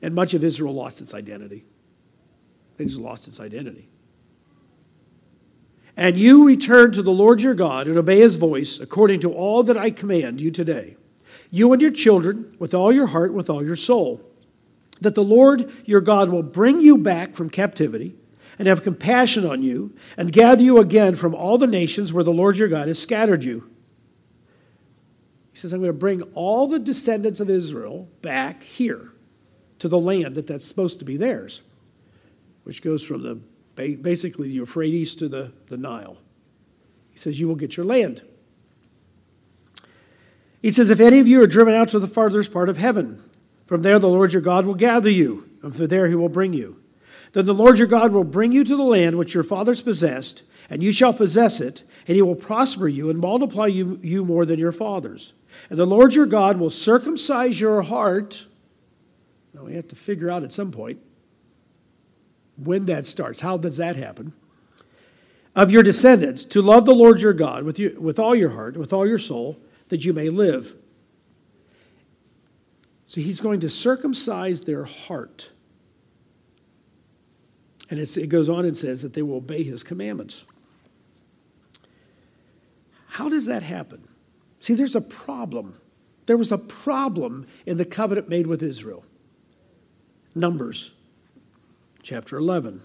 [0.00, 1.64] And much of Israel lost its identity.
[2.76, 3.88] They just lost its identity.
[5.96, 9.62] And you return to the Lord your God and obey his voice according to all
[9.62, 10.96] that I command you today,
[11.50, 14.20] you and your children, with all your heart, with all your soul,
[15.00, 18.16] that the Lord your God will bring you back from captivity
[18.58, 22.32] and have compassion on you and gather you again from all the nations where the
[22.32, 23.70] Lord your God has scattered you.
[25.54, 29.12] He says, I'm going to bring all the descendants of Israel back here
[29.78, 31.62] to the land that that's supposed to be theirs,
[32.64, 33.38] which goes from the
[33.76, 36.16] basically the Euphrates to the, the Nile.
[37.12, 38.22] He says, You will get your land.
[40.60, 43.22] He says, If any of you are driven out to the farthest part of heaven,
[43.66, 46.52] from there the Lord your God will gather you, and from there he will bring
[46.52, 46.80] you.
[47.32, 50.42] Then the Lord your God will bring you to the land which your fathers possessed,
[50.68, 54.44] and you shall possess it, and he will prosper you and multiply you, you more
[54.44, 55.32] than your fathers.
[55.70, 58.46] And the Lord your God will circumcise your heart.
[59.52, 61.00] Now we have to figure out at some point
[62.56, 63.40] when that starts.
[63.40, 64.32] How does that happen?
[65.56, 68.76] Of your descendants, to love the Lord your God with, you, with all your heart,
[68.76, 70.74] with all your soul, that you may live.
[73.06, 75.50] So he's going to circumcise their heart.
[77.90, 80.44] And it goes on and says that they will obey his commandments.
[83.06, 84.08] How does that happen?
[84.64, 85.78] See, there's a problem.
[86.24, 89.04] There was a problem in the covenant made with Israel.
[90.34, 90.92] Numbers
[92.02, 92.80] chapter 11.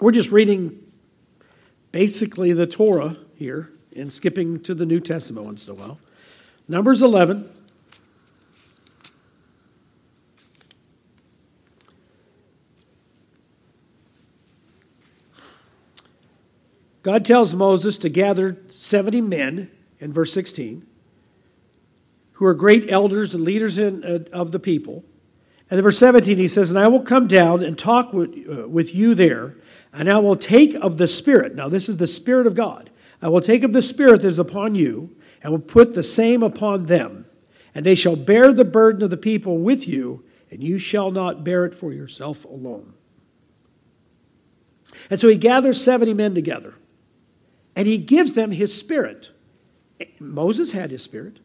[0.00, 0.90] We're just reading
[1.92, 5.98] basically the Torah here and skipping to the New Testament once in a while.
[6.66, 7.52] Numbers 11.
[17.02, 20.86] God tells Moses to gather 70 men in verse 16
[22.32, 25.04] who are great elders and leaders in, uh, of the people
[25.70, 28.68] and in verse 17, he says, And I will come down and talk with, uh,
[28.68, 29.56] with you there,
[29.92, 31.54] and I will take of the Spirit.
[31.54, 32.90] Now, this is the Spirit of God.
[33.22, 36.42] I will take of the Spirit that is upon you, and will put the same
[36.42, 37.26] upon them.
[37.72, 41.44] And they shall bear the burden of the people with you, and you shall not
[41.44, 42.94] bear it for yourself alone.
[45.08, 46.74] And so he gathers 70 men together,
[47.76, 49.30] and he gives them his Spirit.
[50.18, 51.40] Moses had his Spirit,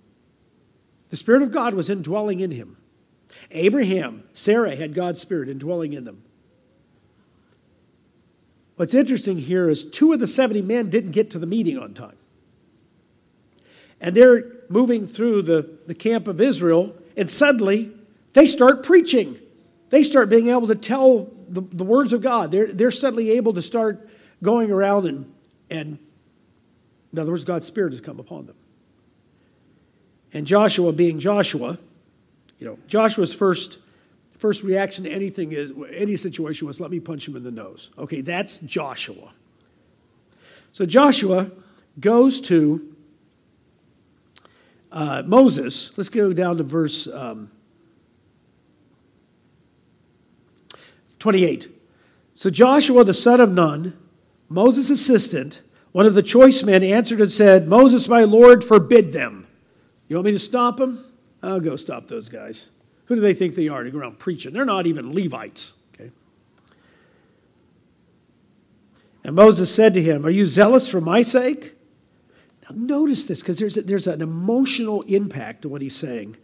[1.10, 2.78] the Spirit of God was indwelling in him.
[3.52, 6.24] Abraham, Sarah had God's Spirit indwelling in them.
[8.76, 11.94] What's interesting here is two of the 70 men didn't get to the meeting on
[11.94, 12.18] time.
[14.02, 17.92] And they're moving through the, the camp of Israel, and suddenly
[18.34, 19.40] they start preaching.
[19.90, 22.52] They start being able to tell the, the words of God.
[22.52, 24.10] They're, they're suddenly able to start
[24.44, 25.34] going around and,
[25.70, 26.00] and,
[27.16, 28.58] in other words, God's Spirit has come upon them.
[30.34, 31.80] And Joshua, being Joshua,
[32.60, 33.80] you know, Joshua's first
[34.38, 37.90] first reaction to anything is any situation was let me punch him in the nose.
[37.98, 39.32] Okay, that's Joshua.
[40.74, 41.50] So Joshua
[42.02, 42.94] goes to
[44.92, 45.98] uh, Moses.
[45.98, 47.50] Let's go down to verse um,
[51.20, 51.70] 28.
[52.34, 53.98] So Joshua the son of Nun,
[54.50, 55.62] Moses' assistant,
[55.96, 59.48] one of the choice men, answered and said, Moses, my Lord, forbid them.
[60.10, 61.06] You want me to stop them?
[61.42, 62.68] I'll go stop those guys.
[63.06, 64.52] Who do they think they are to go around preaching?
[64.52, 65.74] They're not even Levites.
[65.94, 66.12] Okay.
[69.24, 71.76] And Moses said to him, Are you zealous for my sake?
[72.64, 76.36] Now notice this because there's, there's an emotional impact to what he's saying.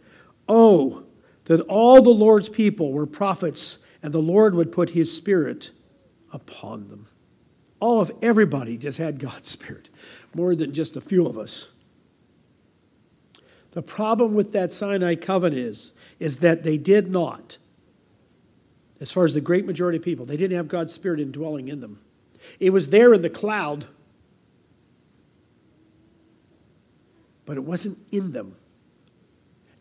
[0.48, 1.04] Oh,
[1.44, 5.72] that all the Lord's people were prophets and the Lord would put his spirit
[6.32, 7.08] upon them.
[7.82, 9.90] All of everybody just had God's spirit,
[10.36, 11.68] more than just a few of us.
[13.72, 17.58] The problem with that Sinai covenant is, is that they did not,
[19.00, 21.80] as far as the great majority of people, they didn't have God's spirit indwelling in
[21.80, 21.98] them.
[22.60, 23.86] It was there in the cloud,
[27.46, 28.54] but it wasn't in them.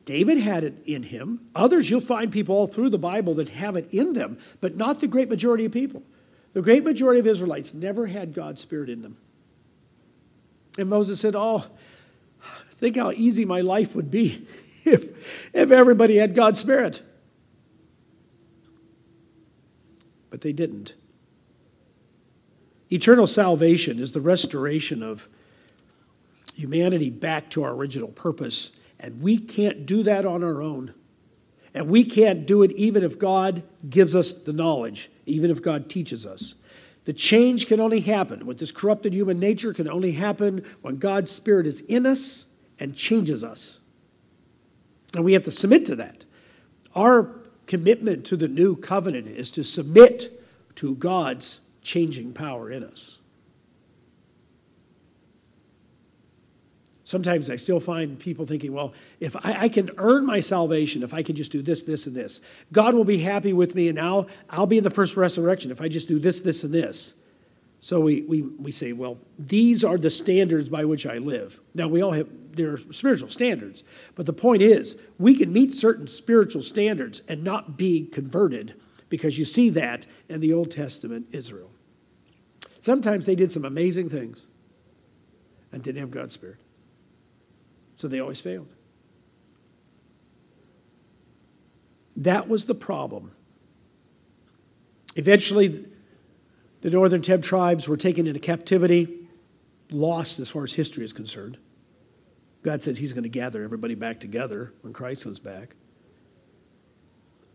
[0.05, 1.41] David had it in him.
[1.53, 5.01] Others, you'll find people all through the Bible that have it in them, but not
[5.01, 6.01] the great majority of people.
[6.53, 9.17] The great majority of Israelites never had God's Spirit in them.
[10.77, 11.65] And Moses said, Oh,
[12.73, 14.47] think how easy my life would be
[14.85, 17.01] if, if everybody had God's Spirit.
[20.29, 20.95] But they didn't.
[22.89, 25.29] Eternal salvation is the restoration of
[26.53, 28.71] humanity back to our original purpose
[29.01, 30.93] and we can't do that on our own.
[31.73, 35.89] And we can't do it even if God gives us the knowledge, even if God
[35.89, 36.55] teaches us.
[37.05, 41.31] The change can only happen with this corrupted human nature, can only happen when God's
[41.31, 42.45] Spirit is in us
[42.79, 43.79] and changes us.
[45.15, 46.25] And we have to submit to that.
[46.95, 47.29] Our
[47.65, 50.41] commitment to the new covenant is to submit
[50.75, 53.17] to God's changing power in us.
[57.11, 61.13] Sometimes I still find people thinking, well, if I, I, can earn my salvation, if
[61.13, 62.39] I can just do this, this, and this,
[62.71, 65.81] God will be happy with me, and now I'll be in the first resurrection if
[65.81, 67.13] I just do this, this, and this.
[67.79, 71.59] So we, we, we say, well, these are the standards by which I live.
[71.75, 73.83] Now, we all have, there are spiritual standards,
[74.15, 78.73] but the point is, we can meet certain spiritual standards and not be converted
[79.09, 81.71] because you see that in the Old Testament Israel.
[82.79, 84.45] Sometimes they did some amazing things
[85.73, 86.60] and didn't have God's Spirit.
[88.01, 88.67] So they always failed.
[92.15, 93.31] That was the problem.
[95.15, 95.85] Eventually,
[96.81, 99.19] the northern 10 tribes were taken into captivity,
[99.91, 101.59] lost as far as history is concerned.
[102.63, 105.75] God says He's going to gather everybody back together when Christ comes back.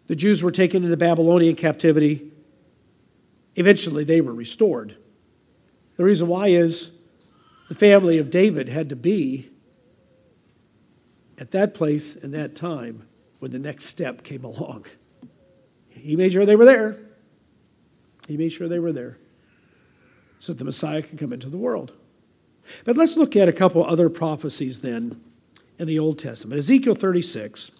[0.07, 2.30] The Jews were taken into Babylonian captivity.
[3.57, 4.97] Eventually, they were restored.
[5.97, 6.92] The reason why is
[7.68, 9.51] the family of David had to be
[11.39, 13.07] at that place and that time
[13.39, 14.87] when the next step came along.
[15.89, 16.97] He made sure they were there.
[18.28, 19.18] He made sure they were there
[20.39, 21.93] so that the Messiah could come into the world.
[22.84, 25.20] But let's look at a couple other prophecies then
[25.78, 26.59] in the Old Testament.
[26.59, 27.70] Ezekiel 36.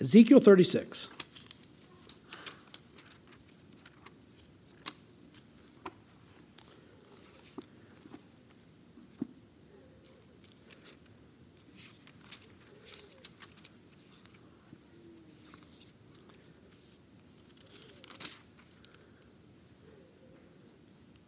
[0.00, 1.08] Ezekiel 36.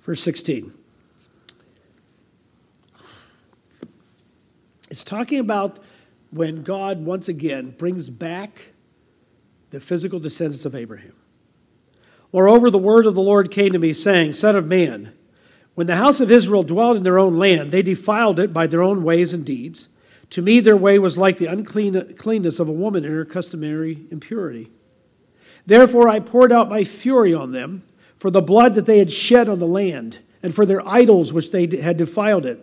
[0.05, 0.73] Verse 16.
[4.91, 5.79] It's talking about
[6.31, 8.73] when God once again brings back
[9.71, 11.15] the physical descendants of Abraham.
[12.33, 15.15] Moreover, the word of the Lord came to me, saying, Son of man,
[15.75, 18.83] when the house of Israel dwelt in their own land, they defiled it by their
[18.83, 19.89] own ways and deeds.
[20.31, 24.71] To me, their way was like the uncleanness of a woman in her customary impurity.
[25.67, 27.85] Therefore, I poured out my fury on them
[28.25, 31.51] for the blood that they had shed on the land, and for their idols which
[31.51, 32.59] they had defiled it.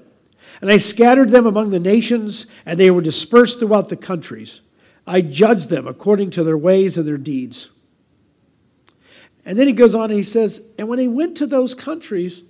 [0.60, 4.62] And I scattered them among the nations, and they were dispersed throughout the countries.
[5.06, 7.70] I judged them according to their ways and their deeds.
[9.46, 12.42] And then he goes on and he says, And when they went to those countries,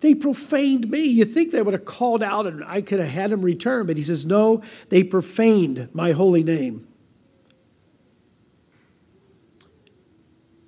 [0.00, 1.04] they profaned me.
[1.04, 3.96] You think they would have called out and I could have had them return, but
[3.96, 6.86] he says, No, they profaned my holy name.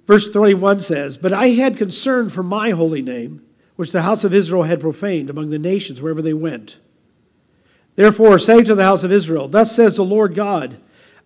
[0.07, 3.45] Verse 31 says, But I had concern for my holy name,
[3.77, 6.79] which the house of Israel had profaned among the nations wherever they went.
[7.95, 10.79] Therefore, say to the house of Israel, Thus says the Lord God,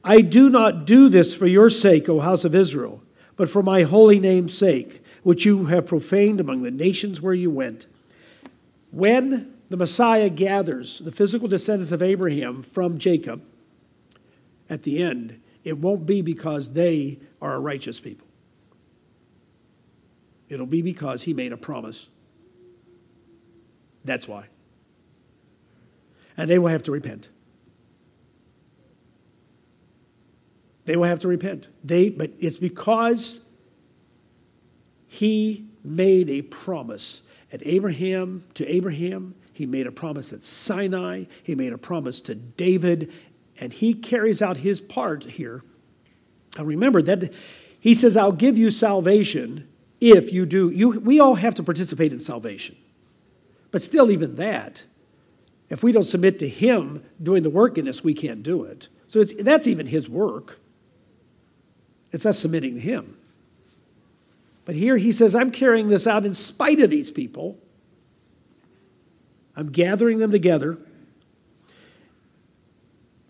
[0.04, 3.02] I do not do this for your sake, O house of Israel,
[3.36, 7.50] but for my holy name's sake, which you have profaned among the nations where you
[7.50, 7.86] went.
[8.90, 13.42] When the Messiah gathers the physical descendants of Abraham from Jacob
[14.70, 18.25] at the end, it won't be because they are a righteous people.
[20.48, 22.08] It'll be because he made a promise.
[24.04, 24.46] That's why.
[26.36, 27.30] And they will have to repent.
[30.84, 31.68] They will have to repent.
[31.82, 33.40] They, but it's because
[35.06, 37.22] he made a promise
[37.52, 39.34] at Abraham to Abraham.
[39.52, 41.24] He made a promise at Sinai.
[41.42, 43.12] He made a promise to David,
[43.58, 45.64] and he carries out his part here.
[46.56, 47.32] Now remember that
[47.80, 49.66] he says, "I'll give you salvation
[50.00, 52.76] if you do." You, we all have to participate in salvation,
[53.70, 54.84] but still, even that,
[55.68, 58.88] if we don't submit to Him doing the work in us, we can't do it.
[59.06, 60.58] So that's even His work.
[62.12, 63.16] It's us submitting to Him.
[64.66, 67.56] But here he says, I'm carrying this out in spite of these people.
[69.56, 70.76] I'm gathering them together.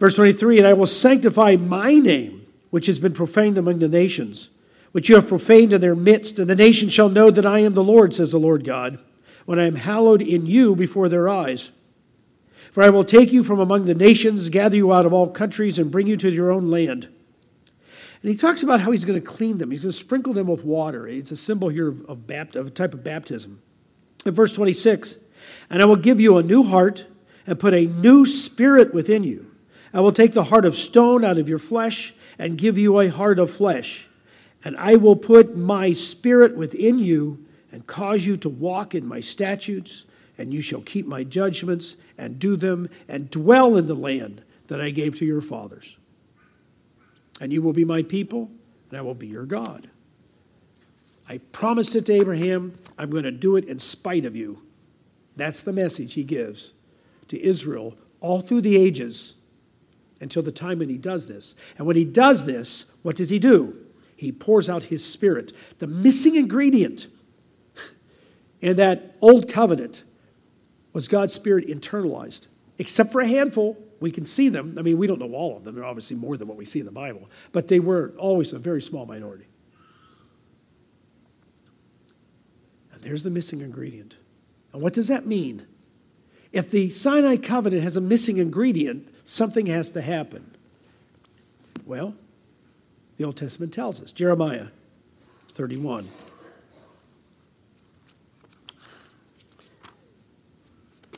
[0.00, 4.48] Verse 23 And I will sanctify my name, which has been profaned among the nations,
[4.96, 7.74] which you have profaned in their midst, and the nations shall know that I am
[7.74, 8.98] the Lord, says the Lord God,
[9.44, 11.70] when I am hallowed in you before their eyes.
[12.72, 15.78] For I will take you from among the nations, gather you out of all countries,
[15.78, 17.10] and bring you to your own land.
[18.22, 19.70] And he talks about how he's going to clean them.
[19.70, 21.06] He's going to sprinkle them with water.
[21.06, 23.60] It's a symbol here of, of, bapt- of a type of baptism.
[24.24, 25.18] In verse 26,
[25.68, 27.04] and I will give you a new heart
[27.46, 29.50] and put a new spirit within you.
[29.92, 33.08] I will take the heart of stone out of your flesh and give you a
[33.08, 34.05] heart of flesh.
[34.66, 39.20] And I will put my spirit within you and cause you to walk in my
[39.20, 40.06] statutes,
[40.36, 44.80] and you shall keep my judgments and do them and dwell in the land that
[44.80, 45.96] I gave to your fathers
[47.40, 48.50] and you will be my people,
[48.88, 49.90] and I will be your God.
[51.28, 52.78] I promised it to Abraham.
[52.96, 54.62] I'm going to do it in spite of you.
[55.36, 56.72] That's the message he gives
[57.28, 59.34] to Israel all through the ages
[60.20, 61.54] until the time when he does this.
[61.76, 63.76] And when he does this, what does he do?
[64.16, 65.52] He pours out his spirit.
[65.78, 67.06] The missing ingredient
[68.60, 70.02] in that old covenant
[70.92, 72.46] was God's spirit internalized,
[72.78, 73.76] except for a handful.
[74.00, 74.76] We can see them.
[74.78, 75.74] I mean, we don't know all of them.
[75.74, 78.58] They're obviously more than what we see in the Bible, but they were always a
[78.58, 79.46] very small minority.
[82.92, 84.16] And there's the missing ingredient.
[84.72, 85.66] And what does that mean?
[86.52, 90.56] If the Sinai covenant has a missing ingredient, something has to happen.
[91.84, 92.14] Well,
[93.16, 94.12] the Old Testament tells us.
[94.12, 94.68] Jeremiah
[95.48, 96.08] 31.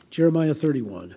[0.09, 1.15] Jeremiah 31.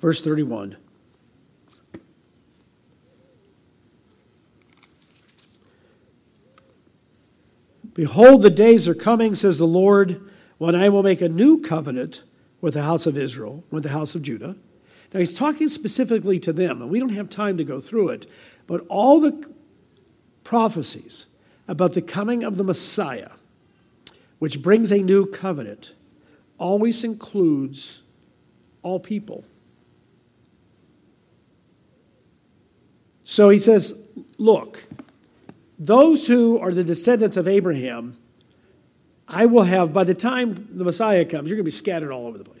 [0.00, 0.76] Verse 31.
[7.94, 10.20] Behold, the days are coming, says the Lord,
[10.58, 12.22] when I will make a new covenant
[12.62, 14.56] with the house of Israel, with the house of Judah.
[15.12, 18.26] Now, he's talking specifically to them, and we don't have time to go through it,
[18.66, 19.46] but all the
[20.42, 21.26] prophecies
[21.68, 23.32] about the coming of the Messiah,
[24.38, 25.94] which brings a new covenant,
[26.56, 28.02] always includes
[28.82, 29.44] all people.
[33.24, 33.98] So he says,
[34.38, 34.86] Look,
[35.78, 38.16] those who are the descendants of Abraham,
[39.26, 42.26] I will have, by the time the Messiah comes, you're going to be scattered all
[42.26, 42.51] over the place.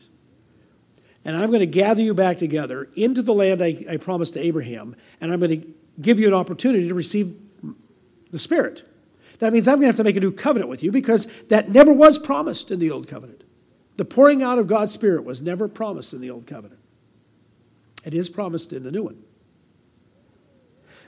[1.24, 4.40] And I'm going to gather you back together into the land I, I promised to
[4.40, 5.68] Abraham, and I'm going to
[6.00, 7.36] give you an opportunity to receive
[8.30, 8.88] the Spirit.
[9.38, 11.70] That means I'm going to have to make a new covenant with you because that
[11.70, 13.44] never was promised in the Old Covenant.
[13.96, 16.80] The pouring out of God's Spirit was never promised in the Old Covenant.
[18.04, 19.22] It is promised in the new one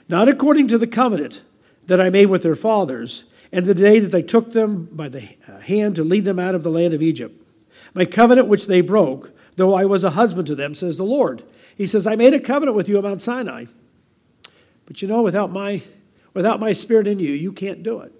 [0.07, 1.41] not according to the covenant
[1.87, 5.29] that I made with their fathers, and the day that I took them by the
[5.47, 7.41] uh, hand to lead them out of the land of Egypt.
[7.93, 11.43] My covenant which they broke, though I was a husband to them, says the Lord.
[11.75, 13.65] He says, I made a covenant with you at Mount Sinai.
[14.85, 15.81] But you know, without my,
[16.33, 18.13] without my spirit in you, you can't do it.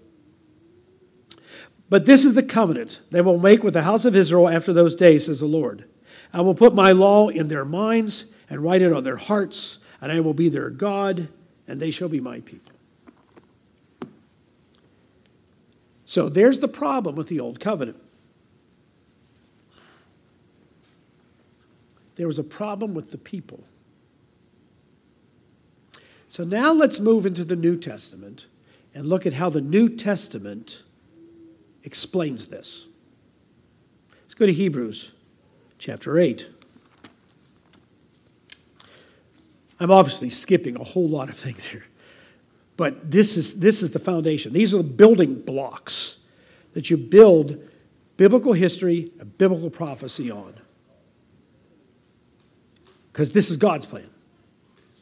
[1.90, 4.96] But this is the covenant they will make with the house of Israel after those
[4.96, 5.86] days, says the Lord.
[6.34, 10.12] I will put my law in their minds and write it on their hearts, and
[10.12, 11.30] I will be their God,
[11.68, 12.74] and they shall be my people.
[16.06, 17.98] So there's the problem with the old covenant.
[22.16, 23.64] There was a problem with the people.
[26.28, 28.48] So now let's move into the New Testament
[28.94, 30.84] and look at how the New Testament
[31.84, 32.88] explains this.
[34.24, 35.12] Let's go to Hebrews
[35.78, 36.48] chapter 8.
[39.80, 41.86] I'm obviously skipping a whole lot of things here.
[42.78, 44.54] But this is, this is the foundation.
[44.54, 46.20] These are the building blocks
[46.74, 47.62] that you build
[48.18, 50.56] biblical history and biblical prophecy on.
[53.16, 54.10] Because this is God's plan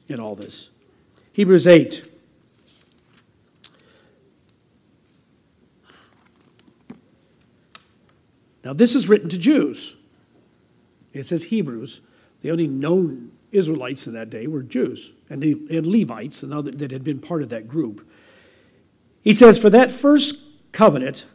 [0.08, 0.70] in all this.
[1.32, 2.04] Hebrews 8.
[8.64, 9.96] Now, this is written to Jews.
[11.12, 12.02] It says Hebrews.
[12.44, 16.70] The only known Israelites in that day were Jews and, the, and Levites and other
[16.70, 18.08] that had been part of that group.
[19.24, 20.38] He says, For that first
[20.72, 21.26] covenant,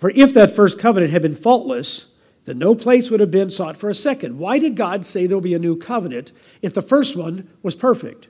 [0.00, 2.06] for if that first covenant had been faultless,
[2.50, 4.38] then no place would have been sought for a second.
[4.38, 8.26] Why did God say there'll be a new covenant if the first one was perfect?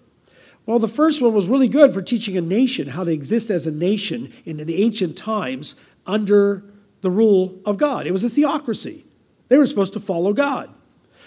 [0.66, 3.66] Well, the first one was really good for teaching a nation how to exist as
[3.66, 5.74] a nation in the ancient times
[6.06, 6.62] under
[7.00, 8.06] the rule of God.
[8.06, 9.06] It was a theocracy.
[9.48, 10.68] They were supposed to follow God.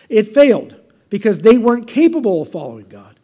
[0.07, 0.79] It failed
[1.09, 3.19] because they weren't capable of following God.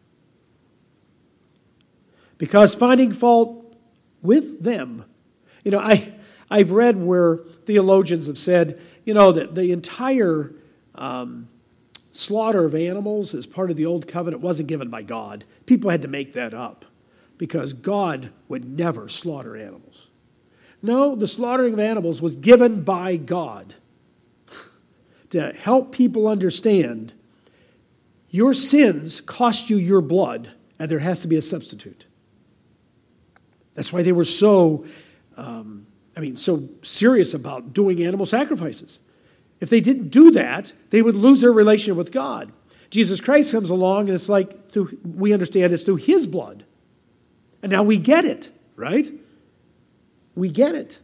[2.39, 3.75] Because finding fault
[4.23, 5.05] with them,
[5.63, 6.13] you know, I,
[6.49, 10.51] I've read where theologians have said, you know, that the entire
[10.93, 11.47] um,
[12.11, 15.45] slaughter of animals as part of the old covenant wasn't given by God.
[15.65, 16.85] People had to make that up
[17.39, 20.09] because God would never slaughter animals.
[20.83, 23.73] No, the slaughtering of animals was given by God
[25.31, 27.13] to help people understand
[28.29, 32.05] your sins cost you your blood, and there has to be a substitute.
[33.73, 34.85] That's why they were so,
[35.35, 35.87] um,
[36.19, 38.99] I mean, so serious about doing animal sacrifices.
[39.61, 42.51] If they didn't do that, they would lose their relationship with God.
[42.89, 46.65] Jesus Christ comes along, and it's like through, we understand it's through His blood,
[47.63, 49.09] and now we get it, right?
[50.35, 50.99] We get it.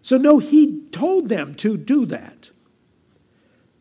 [0.00, 2.50] So, no, He told them to do that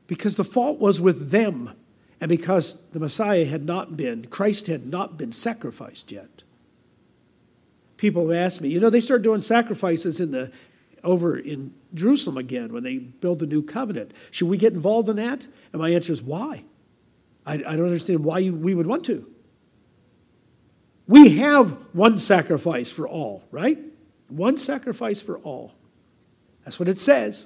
[0.08, 1.72] because the fault was with them
[2.20, 6.43] and because the Messiah had not been, Christ had not been sacrificed yet.
[7.98, 10.52] People have asked me, you know, they started doing sacrifices in the
[11.04, 14.14] over in Jerusalem again when they build the new covenant.
[14.32, 15.48] Should we get involved in that?
[15.72, 16.64] And my answer is why?
[17.46, 19.30] I, I don't understand why you, we would want to.
[21.08, 23.78] We have one sacrifice for all, right?
[24.30, 25.74] One sacrifice for all.
[26.64, 27.46] That's what it says.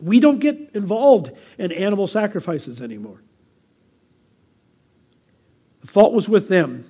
[0.00, 3.20] We don't get involved in animal sacrifices anymore.
[5.82, 6.88] The fault was with them.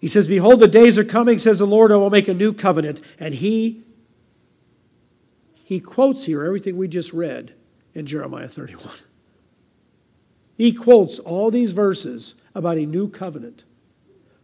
[0.00, 2.52] He says, Behold, the days are coming, says the Lord, I will make a new
[2.52, 3.00] covenant.
[3.18, 3.82] And he,
[5.64, 7.52] he quotes here everything we just read
[7.94, 8.94] in Jeremiah 31.
[10.56, 13.64] He quotes all these verses about a new covenant.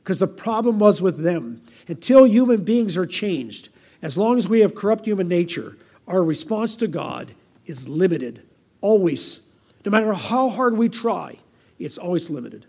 [0.02, 1.62] Because the problem was with them.
[1.88, 3.70] Until human beings are changed,
[4.02, 5.76] as long as we have corrupt human nature,
[6.06, 7.32] our response to God
[7.64, 8.42] is limited.
[8.80, 9.40] Always.
[9.84, 11.38] No matter how hard we try,
[11.78, 12.66] it's always limited.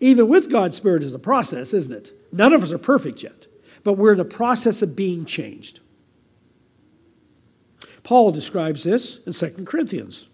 [0.00, 2.12] Even with God's Spirit is a process, isn't it?
[2.32, 3.46] None of us are perfect yet,
[3.84, 5.80] but we're in the process of being changed.
[8.02, 10.28] Paul describes this in 2 Corinthians.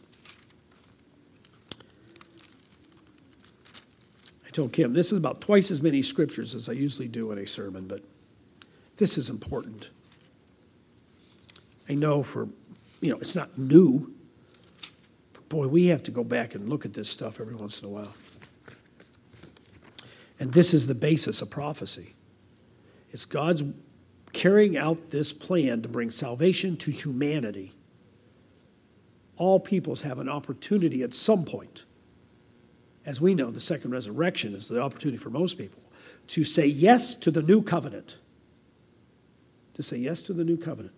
[4.47, 7.39] I told Kim, this is about twice as many scriptures as I usually do in
[7.39, 8.03] a sermon, but
[8.97, 9.91] this is important.
[11.89, 12.49] I know for,
[13.01, 14.13] you know, it's not new.
[15.33, 17.87] But boy, we have to go back and look at this stuff every once in
[17.87, 18.13] a while.
[20.45, 22.13] And this is the basis of prophecy.
[23.11, 23.63] It's God's
[24.35, 27.73] carrying out this plan to bring salvation to humanity.
[29.39, 31.87] All peoples have an opportunity at some point.
[33.07, 35.83] As we know, the second resurrection is the opportunity for most people
[36.27, 38.19] to say yes to the new covenant.
[39.73, 40.95] To say yes to the new covenant.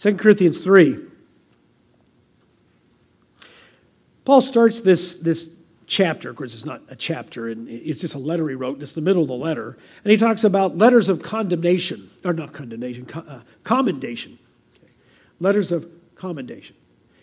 [0.00, 0.98] 2 Corinthians 3.
[4.26, 5.48] Paul starts this, this
[5.88, 6.30] chapter.
[6.30, 8.80] Of course, it's not a chapter, and it's just a letter he wrote.
[8.80, 9.76] It's the middle of the letter.
[10.04, 14.38] And he talks about letters of condemnation, or not condemnation, uh, commendation.
[14.76, 14.92] Okay.
[15.40, 16.76] Letters of commendation.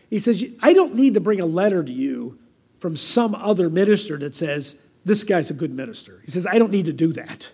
[0.09, 2.37] He says, I don't need to bring a letter to you
[2.79, 6.21] from some other minister that says, this guy's a good minister.
[6.25, 7.51] He says, I don't need to do that.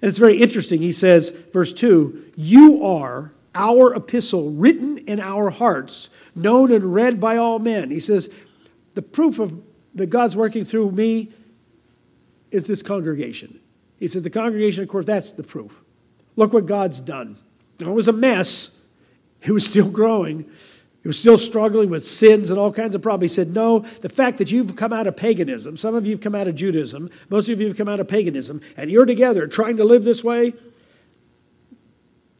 [0.00, 0.80] And it's very interesting.
[0.80, 7.20] He says, verse 2 You are our epistle written in our hearts, known and read
[7.20, 7.90] by all men.
[7.90, 8.30] He says,
[8.94, 9.62] The proof of
[9.94, 11.32] that God's working through me
[12.50, 13.60] is this congregation.
[13.98, 15.82] He says, The congregation, of course, that's the proof.
[16.36, 17.38] Look what God's done.
[17.80, 18.70] Now, it was a mess,
[19.42, 20.50] it was still growing.
[21.02, 23.32] He was still struggling with sins and all kinds of problems.
[23.32, 26.20] He said, No, the fact that you've come out of paganism, some of you have
[26.20, 29.48] come out of Judaism, most of you have come out of paganism, and you're together
[29.48, 30.52] trying to live this way,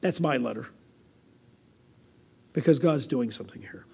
[0.00, 0.68] that's my letter.
[2.52, 3.84] Because God's doing something here.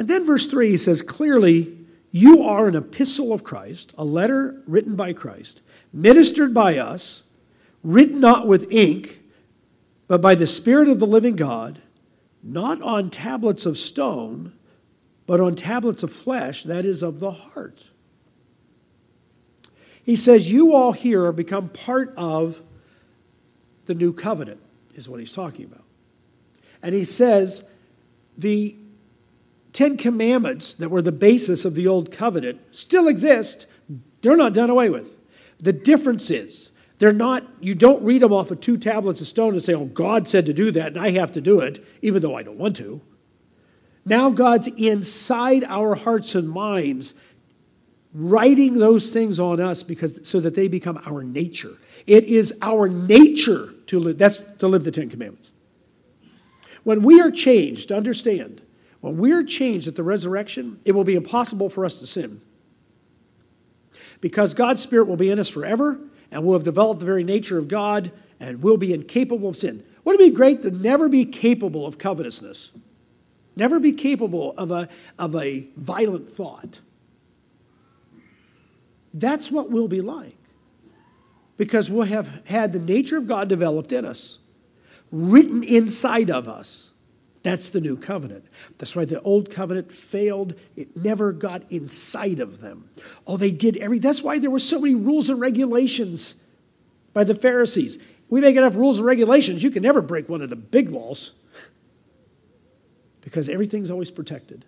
[0.00, 1.76] And then verse 3 he says, Clearly,
[2.10, 5.60] you are an epistle of Christ, a letter written by Christ,
[5.92, 7.22] ministered by us,
[7.84, 9.20] written not with ink,
[10.08, 11.82] but by the Spirit of the living God,
[12.42, 14.54] not on tablets of stone,
[15.26, 17.84] but on tablets of flesh, that is, of the heart.
[20.02, 22.62] He says, You all here are become part of
[23.84, 24.62] the new covenant,
[24.94, 25.84] is what he's talking about.
[26.82, 27.64] And he says,
[28.38, 28.76] The
[29.72, 33.66] Ten Commandments that were the basis of the old covenant still exist.
[34.22, 35.18] They're not done away with.
[35.58, 39.54] The difference is, they're not, you don't read them off of two tablets of stone
[39.54, 42.20] and say, oh, God said to do that and I have to do it, even
[42.20, 43.00] though I don't want to.
[44.04, 47.14] Now God's inside our hearts and minds,
[48.12, 51.76] writing those things on us because so that they become our nature.
[52.06, 55.52] It is our nature to live, that's to live the Ten Commandments.
[56.82, 58.62] When we are changed, understand,
[59.00, 62.40] when we are changed at the resurrection, it will be impossible for us to sin.
[64.20, 65.98] Because God's Spirit will be in us forever,
[66.30, 69.84] and we'll have developed the very nature of God, and we'll be incapable of sin.
[70.04, 72.70] Wouldn't it be great to never be capable of covetousness?
[73.56, 74.88] Never be capable of a,
[75.18, 76.80] of a violent thought.
[79.12, 80.36] That's what we'll be like.
[81.56, 84.38] Because we'll have had the nature of God developed in us,
[85.10, 86.89] written inside of us.
[87.42, 88.44] That's the new covenant.
[88.78, 90.54] That's why the old covenant failed.
[90.76, 92.90] It never got inside of them.
[93.26, 93.98] Oh, they did every.
[93.98, 96.34] That's why there were so many rules and regulations
[97.14, 97.98] by the Pharisees.
[98.28, 101.32] We make enough rules and regulations, you can never break one of the big laws
[103.22, 104.64] because everything's always protected.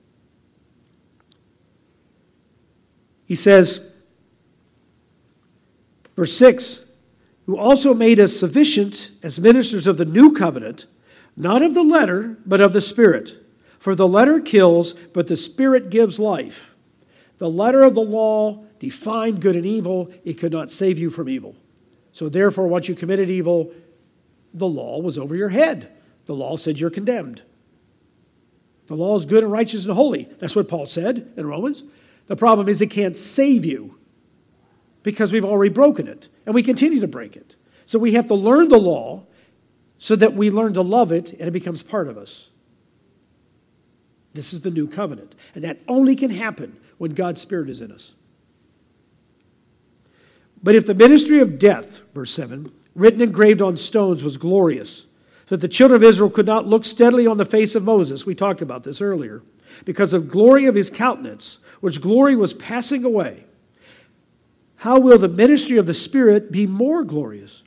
[3.27, 3.81] He says,
[6.17, 6.87] verse 6
[7.47, 10.87] who also made us sufficient as ministers of the new covenant
[11.37, 13.39] not of the letter, but of the Spirit.
[13.79, 16.75] For the letter kills, but the Spirit gives life.
[17.39, 21.29] The letter of the law defined good and evil, it could not save you from
[21.29, 21.57] evil.
[22.13, 23.73] So, therefore, once you committed evil,
[24.53, 25.91] the law was over your head.
[26.27, 27.43] The law said you're condemned.
[28.87, 30.29] The law is good and righteous and holy.
[30.39, 31.83] That's what Paul said in Romans.
[32.27, 33.99] The problem is it can't save you
[35.03, 37.57] because we've already broken it and we continue to break it.
[37.87, 39.27] So we have to learn the law
[40.03, 42.49] so that we learn to love it and it becomes part of us.
[44.35, 45.37] This is the new covenant.
[45.55, 48.13] And that only can happen when God's Spirit is in us.
[50.61, 55.07] But if the ministry of death, verse 7, written engraved on stones, was glorious,
[55.47, 58.27] so that the children of Israel could not look steadily on the face of Moses,
[58.27, 59.45] we talked about this earlier,
[59.85, 63.45] because of glory of his countenance, which glory was passing away,
[64.79, 67.63] how will the ministry of the Spirit be more glorious?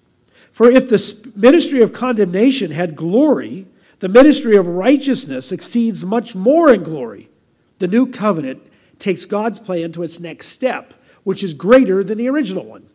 [0.55, 3.67] For if the ministry of condemnation had glory,
[3.99, 7.29] the ministry of righteousness exceeds much more in glory.
[7.79, 8.65] The new covenant
[8.97, 10.93] takes God's plan to its next step,
[11.25, 12.87] which is greater than the original one.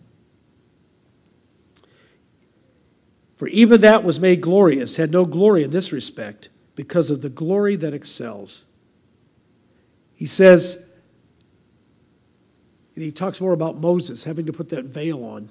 [3.37, 7.29] For even that was made glorious, had no glory in this respect, because of the
[7.29, 8.65] glory that excels.
[10.15, 10.79] He says,
[12.95, 15.51] and he talks more about Moses having to put that veil on.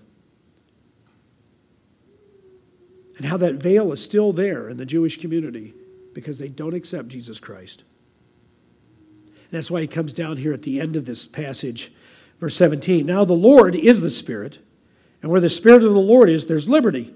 [3.20, 5.74] And how that veil is still there in the Jewish community
[6.14, 7.84] because they don't accept Jesus Christ.
[9.28, 11.92] And that's why he comes down here at the end of this passage,
[12.40, 13.06] verse 17.
[13.06, 14.60] Now the Lord is the Spirit,
[15.22, 17.14] and where the Spirit of the Lord is, there's liberty.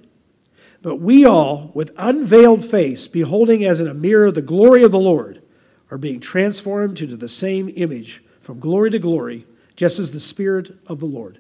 [0.82, 5.00] But we all, with unveiled face, beholding as in a mirror the glory of the
[5.00, 5.42] Lord,
[5.90, 9.48] are being transformed into the same image from glory to glory,
[9.78, 11.40] just as the Spirit of the Lord.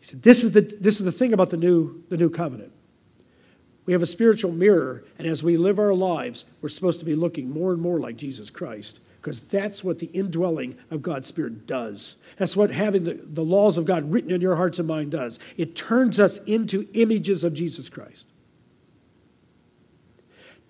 [0.00, 2.74] He said, This is the, this is the thing about the new, the new covenant.
[3.86, 7.14] We have a spiritual mirror, and as we live our lives, we're supposed to be
[7.14, 11.66] looking more and more like Jesus Christ because that's what the indwelling of God's Spirit
[11.66, 12.14] does.
[12.36, 15.40] That's what having the, the laws of God written in your hearts and mind does.
[15.56, 18.26] It turns us into images of Jesus Christ.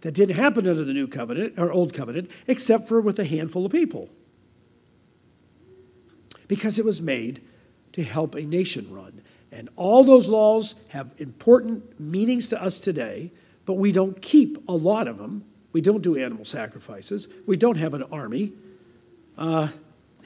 [0.01, 3.67] That didn't happen under the new covenant or old covenant, except for with a handful
[3.67, 4.09] of people.
[6.49, 7.43] Because it was made
[7.93, 9.21] to help a nation run.
[9.57, 13.33] And all those laws have important meanings to us today,
[13.65, 15.47] but we don't keep a lot of them.
[15.73, 17.27] We don't do animal sacrifices.
[17.47, 18.53] We don't have an army.
[19.39, 19.69] Uh,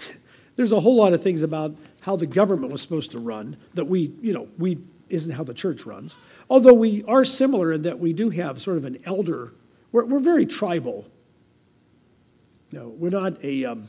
[0.56, 3.84] there's a whole lot of things about how the government was supposed to run that
[3.84, 4.78] we, you know, we
[5.08, 6.16] isn't how the church runs.
[6.48, 9.52] Although we are similar in that we do have sort of an elder.
[9.92, 11.06] We're, we're very tribal.
[12.72, 13.64] No, we're not a.
[13.64, 13.88] Um,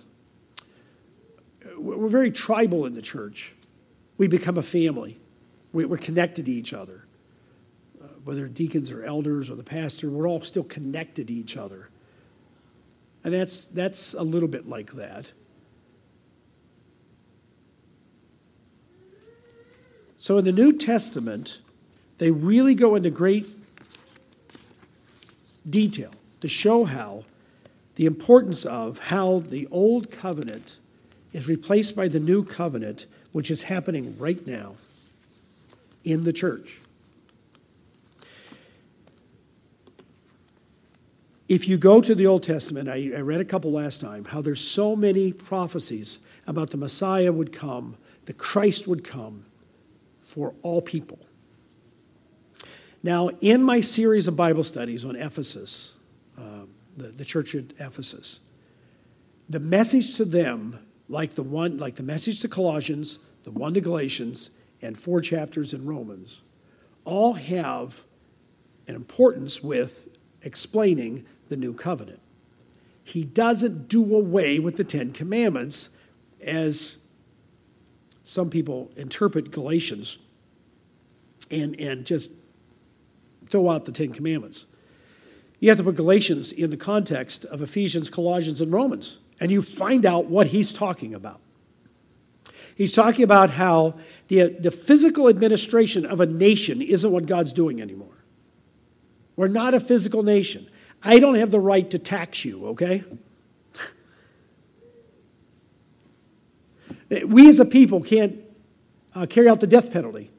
[1.78, 3.56] we're very tribal in the church.
[4.20, 5.21] We become a family.
[5.74, 7.06] We're connected to each other.
[8.02, 11.90] Uh, whether deacons or elders or the pastor, we're all still connected to each other.
[13.24, 15.32] And that's, that's a little bit like that.
[20.18, 21.62] So in the New Testament,
[22.18, 23.48] they really go into great
[25.68, 26.12] detail
[26.42, 27.24] to show how
[27.96, 30.78] the importance of how the old covenant
[31.34, 34.76] is replaced by the new covenant which is happening right now
[36.04, 36.80] in the church.
[41.48, 44.42] If you go to the Old Testament, I, I, read a couple last time, how
[44.42, 49.44] there's so many prophecies about the Messiah would come, the Christ would come
[50.18, 51.20] for all people.
[53.04, 55.94] Now, in my series of Bible studies on Ephesus,
[56.38, 56.62] uh,
[56.96, 58.40] the, the church at Ephesus,
[59.50, 60.80] the message to them,
[61.10, 65.74] like the one, like the message to Colossians, the one to Galatians, and four chapters
[65.74, 66.42] in Romans,
[67.06, 68.04] all have
[68.88, 70.08] an importance with
[70.44, 72.20] explaining the new covenant.
[73.04, 75.90] He doesn't do away with the Ten Commandments
[76.42, 76.98] as
[78.24, 80.18] some people interpret Galatians
[81.50, 82.32] and, and just
[83.50, 84.66] throw out the Ten Commandments.
[85.60, 89.62] You have to put Galatians in the context of Ephesians, Colossians, and Romans, and you
[89.62, 91.40] find out what he's talking about.
[92.76, 93.96] He's talking about how
[94.28, 98.08] the, the physical administration of a nation isn't what God's doing anymore.
[99.36, 100.70] We're not a physical nation.
[101.04, 103.04] I don't have the right to tax you, okay?
[107.26, 108.40] We as a people can't
[109.14, 110.32] uh, carry out the death penalty.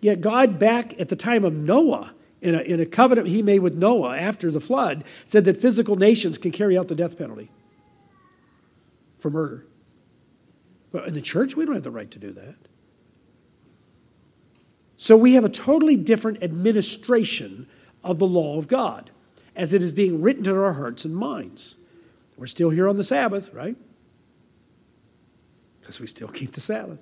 [0.00, 3.58] Yet God, back at the time of Noah, in a, in a covenant he made
[3.58, 7.50] with Noah after the flood, said that physical nations can carry out the death penalty
[9.18, 9.66] for murder.
[10.92, 12.56] But in the church, we don't have the right to do that.
[14.96, 17.66] So we have a totally different administration
[18.04, 19.10] of the law of God
[19.56, 21.76] as it is being written to our hearts and minds.
[22.36, 23.76] We're still here on the Sabbath, right?
[25.80, 26.98] Because we still keep the Sabbath.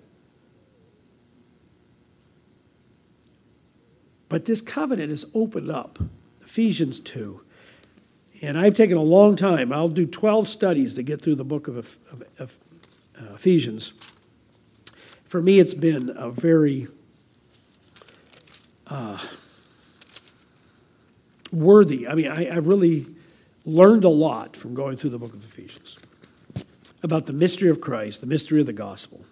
[4.28, 5.99] But this covenant is opened up.
[6.43, 7.43] Ephesians 2.
[8.43, 9.72] And I've taken a long time.
[9.72, 12.59] I'll do 12 studies to get through the book of, of, of
[13.21, 13.93] uh, Ephesians.
[15.27, 16.89] For me, it's been a very
[18.87, 19.19] uh,
[21.53, 22.09] worthy.
[22.09, 23.07] I mean, I, I really
[23.64, 25.99] learned a lot from going through the book of Ephesians
[27.03, 29.25] about the mystery of Christ, the mystery of the gospel.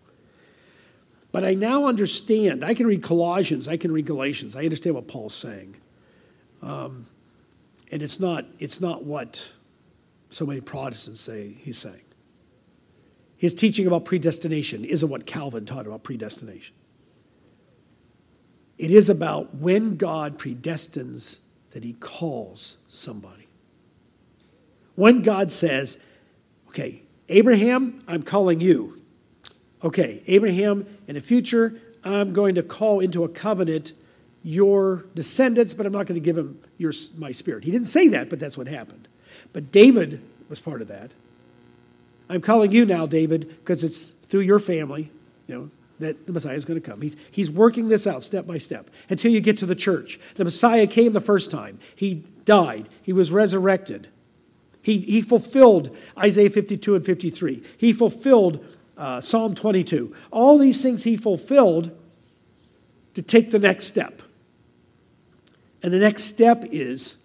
[1.32, 2.64] But I now understand.
[2.64, 4.56] I can read Colossians, I can read Galatians.
[4.56, 5.76] I understand what Paul's saying.
[6.62, 7.06] Um,
[7.92, 9.48] and it's not, it's not what
[10.30, 12.00] so many Protestants say he's saying.
[13.36, 16.74] His teaching about predestination isn't what Calvin taught about predestination.
[18.78, 23.48] It is about when God predestines that he calls somebody.
[24.94, 25.98] When God says,
[26.68, 29.02] okay, Abraham, I'm calling you.
[29.82, 33.92] Okay, Abraham, in the future, I'm going to call into a covenant
[34.42, 37.64] your descendants, but I'm not going to give him your, my spirit.
[37.64, 39.08] He didn't say that, but that's what happened.
[39.52, 41.12] But David was part of that.
[42.28, 45.10] I'm calling you now, David, because it's through your family,
[45.46, 47.00] you know, that the Messiah is going to come.
[47.00, 50.20] He's, he's working this out step by step until you get to the church.
[50.34, 51.78] The Messiah came the first time.
[51.94, 52.88] He died.
[53.02, 54.08] He was resurrected.
[54.82, 57.62] He, he fulfilled Isaiah 52 and 53.
[57.78, 58.64] He fulfilled
[58.96, 60.14] uh, Psalm 22.
[60.30, 61.96] All these things he fulfilled
[63.14, 64.22] to take the next step.
[65.82, 67.18] And the next step is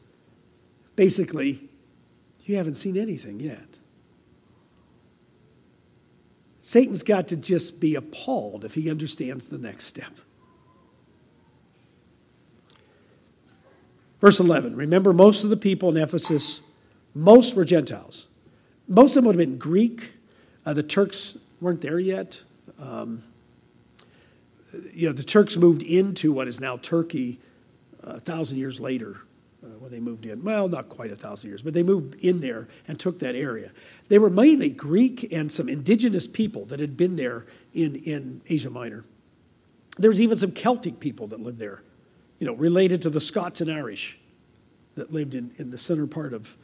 [0.95, 1.69] basically,
[2.45, 3.70] you haven't seen anything yet.
[6.61, 10.13] Satan's got to just be appalled if he understands the next step.
[14.21, 16.61] Verse 11 Remember, most of the people in Ephesus,
[17.15, 18.27] most were Gentiles.
[18.87, 20.13] Most of them would have been Greek.
[20.65, 22.41] Uh, the Turks weren't there yet.
[22.79, 23.23] Um,
[24.93, 27.39] you know, the Turks moved into what is now Turkey
[28.05, 29.17] uh, a thousand years later
[29.63, 30.43] uh, when they moved in.
[30.43, 33.71] Well, not quite a thousand years, but they moved in there and took that area.
[34.11, 38.69] They were mainly Greek and some indigenous people that had been there in, in Asia
[38.69, 39.05] Minor.
[39.97, 41.81] There was even some Celtic people that lived there,
[42.37, 44.19] you know, related to the Scots and Irish
[44.95, 46.57] that lived in, in the center part of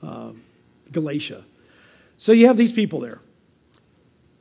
[0.00, 0.30] uh,
[0.92, 1.42] Galatia.
[2.18, 3.18] So you have these people there.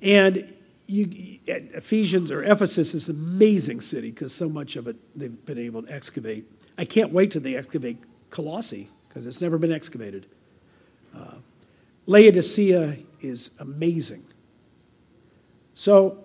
[0.04, 0.54] And
[0.86, 5.58] you, Ephesians or Ephesus is an amazing city because so much of it they've been
[5.58, 6.46] able to excavate
[6.78, 7.98] I can't wait till they excavate
[8.30, 10.28] Colossae because it's never been excavated.
[12.06, 14.26] Laodicea is amazing.
[15.74, 16.24] So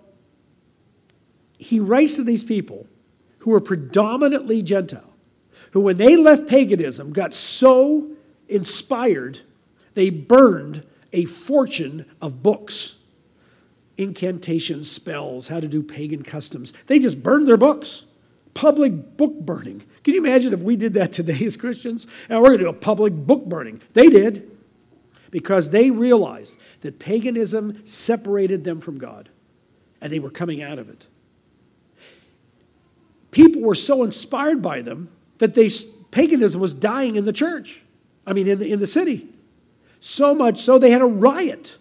[1.58, 2.86] he writes to these people
[3.38, 5.14] who are predominantly Gentile,
[5.72, 8.10] who, when they left paganism, got so
[8.48, 9.40] inspired
[9.94, 12.96] they burned a fortune of books
[13.96, 16.72] incantations, spells, how to do pagan customs.
[16.86, 18.04] They just burned their books.
[18.54, 19.82] Public book burning.
[20.02, 22.06] Can you imagine if we did that today as Christians?
[22.28, 23.80] And we're going to do a public book burning.
[23.94, 24.55] They did
[25.30, 29.28] because they realized that paganism separated them from God.
[30.00, 31.06] and they were coming out of it.
[33.30, 35.70] People were so inspired by them that they,
[36.10, 37.82] paganism was dying in the church,
[38.26, 39.28] I mean, in the, in the city.
[40.00, 41.78] So much so they had a riot.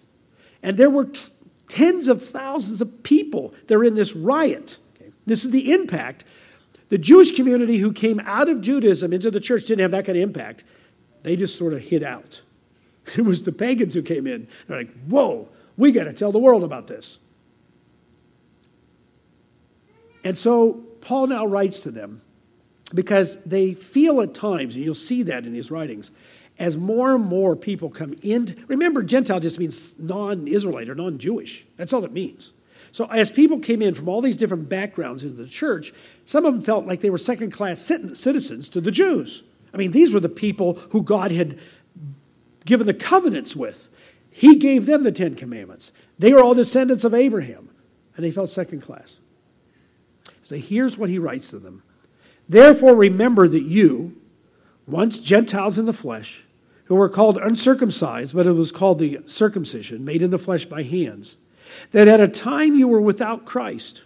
[0.64, 1.28] And there were t-
[1.68, 4.78] tens of thousands of people that were in this riot.
[4.96, 5.12] Okay.
[5.26, 6.24] This is the impact.
[6.90, 10.18] The Jewish community who came out of Judaism into the church didn't have that kind
[10.18, 10.64] of impact.
[11.24, 12.42] They just sort of hid out.
[13.18, 14.48] It was the pagans who came in.
[14.68, 15.48] They're like, whoa,
[15.78, 17.20] we got to tell the world about this.
[20.24, 22.22] And so Paul now writes to them
[22.94, 26.12] because they feel at times, and you'll see that in his writings,
[26.58, 28.64] as more and more people come in.
[28.68, 31.66] Remember, Gentile just means non Israelite or non Jewish.
[31.78, 32.54] That's all it means.
[32.92, 35.94] So, as people came in from all these different backgrounds into the church,
[36.24, 39.44] some of them felt like they were second class citizens to the Jews.
[39.74, 41.60] I mean, these were the people who God had
[42.66, 43.90] given the covenants with.
[44.30, 45.94] He gave them the Ten Commandments.
[46.20, 47.70] They were all descendants of Abraham,
[48.16, 49.18] and they felt second class.
[50.42, 51.84] So, here's what he writes to them
[52.50, 54.20] Therefore, remember that you,
[54.88, 56.44] once Gentiles in the flesh,
[56.86, 60.84] who were called uncircumcised, but it was called the circumcision, made in the flesh by
[60.84, 61.38] hands,
[61.92, 64.04] that at a time you were without Christ,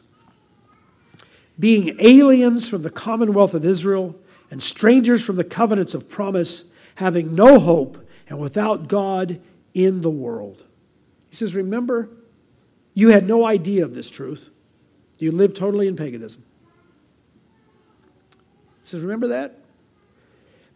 [1.60, 4.16] being aliens from the commonwealth of Israel
[4.50, 9.42] and strangers from the covenants of promise, having no hope and without God
[9.74, 10.66] in the world.
[11.30, 12.10] He says, Remember,
[12.94, 14.50] you had no idea of this truth.
[15.18, 16.44] You lived totally in paganism.
[18.82, 19.60] He says, Remember that?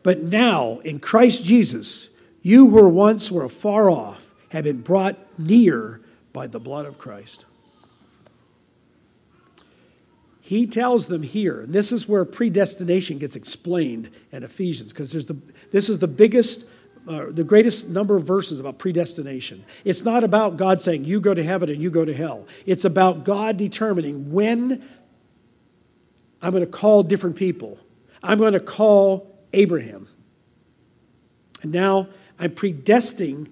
[0.02, 2.10] But now, in Christ Jesus,
[2.42, 6.02] you who were once were far off have been brought near
[6.34, 7.46] by the blood of Christ.
[10.42, 15.14] He tells them here, and this is where predestination gets explained in Ephesians, because
[15.72, 16.66] this is the biggest,
[17.08, 19.64] uh, the greatest number of verses about predestination.
[19.84, 22.48] It's not about God saying, you go to heaven and you go to hell.
[22.66, 24.88] It's about God determining when
[26.42, 27.78] I'm going to call different people.
[28.22, 30.08] I'm going to call Abraham.
[31.62, 32.08] And now
[32.40, 33.50] I'm predestining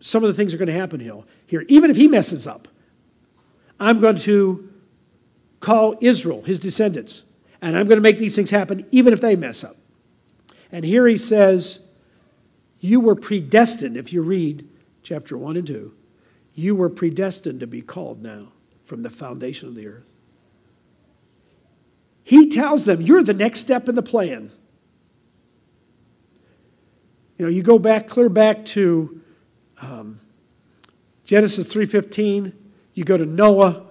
[0.00, 1.00] some of the things that are going to happen
[1.46, 1.64] here.
[1.68, 2.68] Even if he messes up,
[3.78, 4.72] I'm going to
[5.60, 7.24] call Israel, his descendants,
[7.60, 9.76] and I'm going to make these things happen even if they mess up.
[10.72, 11.80] And here he says,
[12.80, 14.68] You were predestined, if you read
[15.02, 15.94] chapter 1 and 2,
[16.54, 18.48] you were predestined to be called now
[18.84, 20.12] from the foundation of the earth.
[22.22, 24.50] He tells them, You're the next step in the plan.
[27.38, 29.20] You know, you go back, clear back to
[29.80, 30.20] um,
[31.24, 32.52] Genesis 3.15.
[32.94, 33.84] You go to Noah.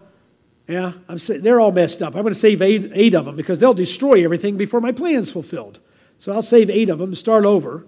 [0.68, 2.16] Yeah, I'm they're all messed up.
[2.16, 5.30] I'm going to save eight, eight of them because they'll destroy everything before my plan's
[5.30, 5.80] fulfilled.
[6.18, 7.86] So I'll save eight of them, start over.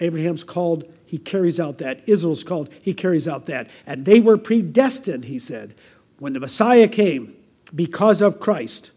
[0.00, 2.08] Abraham's called, he carries out that.
[2.08, 3.68] Israel's called, he carries out that.
[3.86, 5.74] And they were predestined, he said.
[6.18, 7.36] When the Messiah came,
[7.74, 8.92] because of Christ,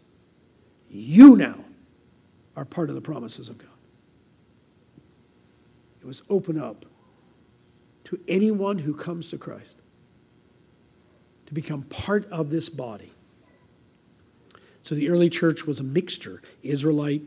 [0.88, 1.58] you now
[2.56, 3.68] are part of the promises of God.
[6.00, 6.86] It was open up
[8.04, 9.74] to anyone who comes to Christ
[11.46, 13.12] to become part of this body.
[14.82, 17.22] So the early church was a mixture Israelite,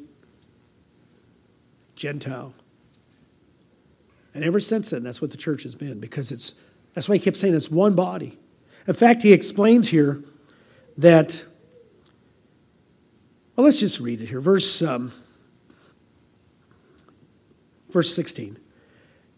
[1.95, 2.53] Gentile.
[4.33, 6.53] And ever since then, that's what the church has been because it's,
[6.93, 8.37] that's why he kept saying it's one body.
[8.87, 10.23] In fact, he explains here
[10.97, 11.43] that,
[13.55, 14.41] well, let's just read it here.
[14.41, 15.11] Verse, um,
[17.89, 18.57] verse 16.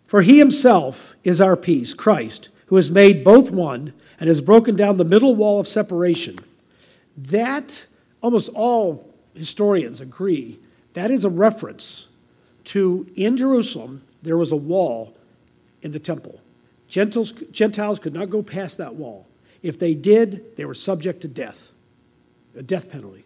[0.06, 4.76] For he himself is our peace, Christ, who has made both one and has broken
[4.76, 6.38] down the middle wall of separation.
[7.18, 7.88] That,
[8.22, 10.60] almost all historians agree,
[10.94, 12.08] that is a reference
[12.66, 15.16] to in Jerusalem, there was a wall
[15.82, 16.40] in the temple.
[16.88, 19.28] Gentiles, Gentiles could not go past that wall.
[19.64, 21.72] If they did, they were subject to death,
[22.56, 23.26] a death penalty.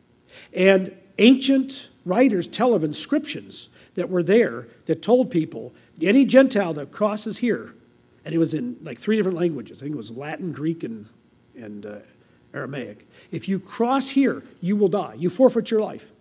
[0.53, 6.91] And ancient writers tell of inscriptions that were there that told people any Gentile that
[6.91, 7.73] crosses here,
[8.25, 11.07] and it was in like three different languages, I think it was Latin, Greek, and,
[11.55, 11.95] and uh,
[12.53, 13.07] Aramaic.
[13.31, 15.15] If you cross here, you will die.
[15.17, 16.11] You forfeit your life.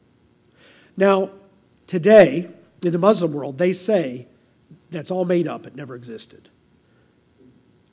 [0.97, 1.31] Now,
[1.87, 2.49] today,
[2.83, 4.27] in the Muslim world, they say
[4.95, 6.49] that's all made up, it never existed.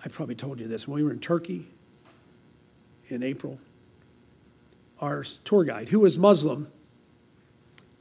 [0.04, 0.88] I probably told you this.
[0.88, 1.68] When we were in Turkey
[3.08, 3.60] in April,
[5.00, 6.72] our tour guide, who was Muslim,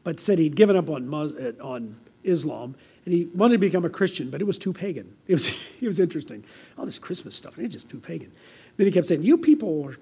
[0.04, 2.74] but said he'd given up on, uh, on Islam
[3.04, 5.16] and he wanted to become a Christian, but it was too pagan.
[5.26, 6.44] It was, it was interesting.
[6.76, 8.32] All this Christmas stuff, it's just too pagan.
[8.76, 9.96] Then he kept saying, You people are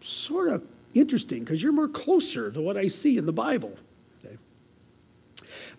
[0.00, 0.64] sort of
[0.94, 3.76] interesting because you're more closer to what I see in the Bible.
[4.24, 4.36] Okay.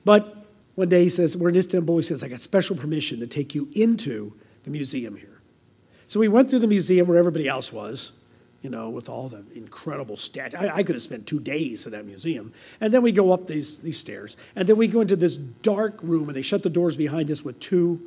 [0.06, 0.43] But
[0.76, 1.98] one day he says, We're in Istanbul.
[1.98, 5.42] He says, I got special permission to take you into the museum here.
[6.08, 8.12] So we went through the museum where everybody else was,
[8.62, 10.60] you know, with all the incredible statues.
[10.60, 12.54] I, I, could have spent two days at that museum.
[12.80, 14.38] And then we go up these, these stairs.
[14.56, 17.44] And then we go into this dark room, and they shut the doors behind us
[17.44, 18.02] with two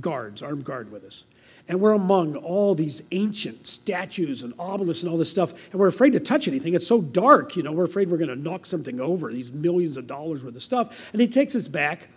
[0.00, 1.24] guards, armed guard with us.
[1.68, 5.52] And we're among all these ancient statues and obelisks and all this stuff.
[5.72, 6.74] And we're afraid to touch anything.
[6.74, 9.96] It's so dark, you know, we're afraid we're going to knock something over, these millions
[9.96, 11.10] of dollars worth of stuff.
[11.12, 12.08] And he takes us back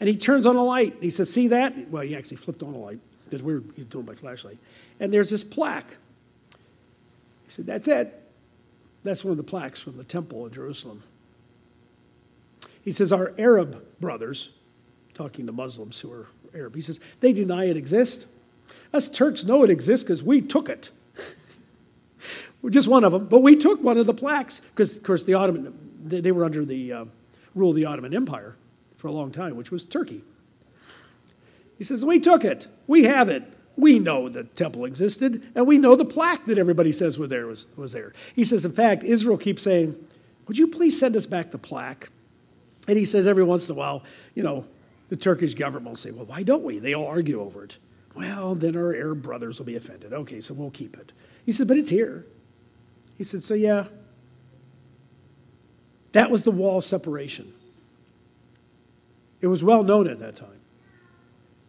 [0.00, 0.94] and he turns on a light.
[0.94, 1.88] And he says, See that?
[1.88, 4.58] Well, he actually flipped on a light because we were doing by flashlight.
[4.98, 5.96] And there's this plaque.
[7.44, 8.16] He said, That's it.
[9.02, 11.02] That's one of the plaques from the temple in Jerusalem.
[12.82, 14.50] He says, Our Arab brothers,
[15.14, 18.26] talking to Muslims who are Arab, he says, they deny it exists.
[18.92, 20.90] Us Turks know it exists because we took it.
[22.62, 25.22] We're just one of them, but we took one of the plaques because, of course,
[25.22, 25.72] the Ottoman,
[26.04, 27.04] they, they were under the uh,
[27.54, 28.56] rule of the Ottoman Empire
[28.96, 30.22] for a long time, which was Turkey.
[31.78, 32.66] He says, We took it.
[32.86, 33.44] We have it.
[33.76, 37.46] We know the temple existed, and we know the plaque that everybody says was there
[37.46, 38.12] was, was there.
[38.34, 39.96] He says, in fact, Israel keeps saying,
[40.46, 42.10] Would you please send us back the plaque?
[42.88, 44.02] And he says every once in a while,
[44.34, 44.66] you know,
[45.08, 46.78] the Turkish government will say, Well, why don't we?
[46.78, 47.78] They all argue over it.
[48.14, 50.12] Well, then our Arab brothers will be offended.
[50.12, 51.12] Okay, so we'll keep it.
[51.46, 52.26] He said, But it's here.
[53.16, 53.86] He said, So yeah.
[56.12, 57.52] That was the wall of separation.
[59.40, 60.60] It was well known at that time.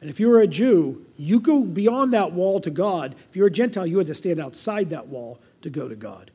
[0.02, 3.16] And if you were a Jew, you go beyond that wall to God.
[3.30, 6.32] If you're a Gentile, you had to stand outside that wall to go to God.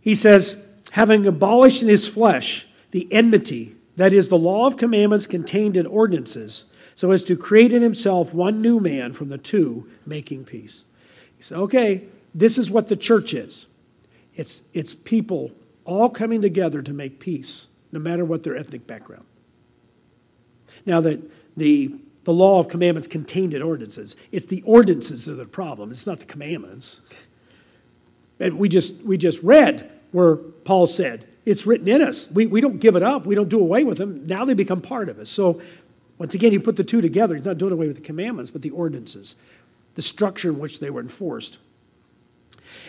[0.00, 0.56] He says,
[0.90, 5.86] having abolished in his flesh the enmity, that is, the law of commandments contained in
[5.86, 6.64] ordinances,
[6.98, 10.84] so as to create in himself one new man from the two, making peace.
[11.36, 13.66] He said, okay, this is what the church is
[14.34, 15.52] it's, it's people
[15.84, 19.26] all coming together to make peace, no matter what their ethnic background.
[20.86, 21.20] Now, that
[21.56, 21.94] the,
[22.24, 26.04] the law of commandments contained in ordinances, it's the ordinances that are the problem, it's
[26.04, 27.00] not the commandments.
[28.40, 32.28] And we just, we just read where Paul said, it's written in us.
[32.28, 33.24] We, we don't give it up.
[33.24, 34.26] We don't do away with them.
[34.26, 35.30] Now they become part of us.
[35.30, 35.60] So,
[36.18, 37.36] once again, you put the two together.
[37.36, 39.36] He's not doing away with the commandments, but the ordinances,
[39.94, 41.58] the structure in which they were enforced.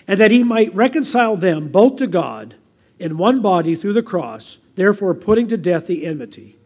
[0.07, 2.55] And that he might reconcile them both to God
[2.97, 6.57] in one body through the cross, therefore putting to death the enmity.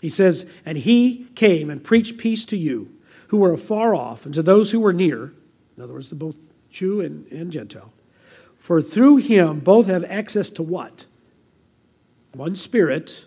[0.00, 2.92] He says, And he came and preached peace to you
[3.28, 5.32] who were afar off, and to those who were near,
[5.76, 6.38] in other words, to both
[6.70, 7.92] Jew and, and Gentile.
[8.56, 11.06] For through him both have access to what?
[12.32, 13.24] One Spirit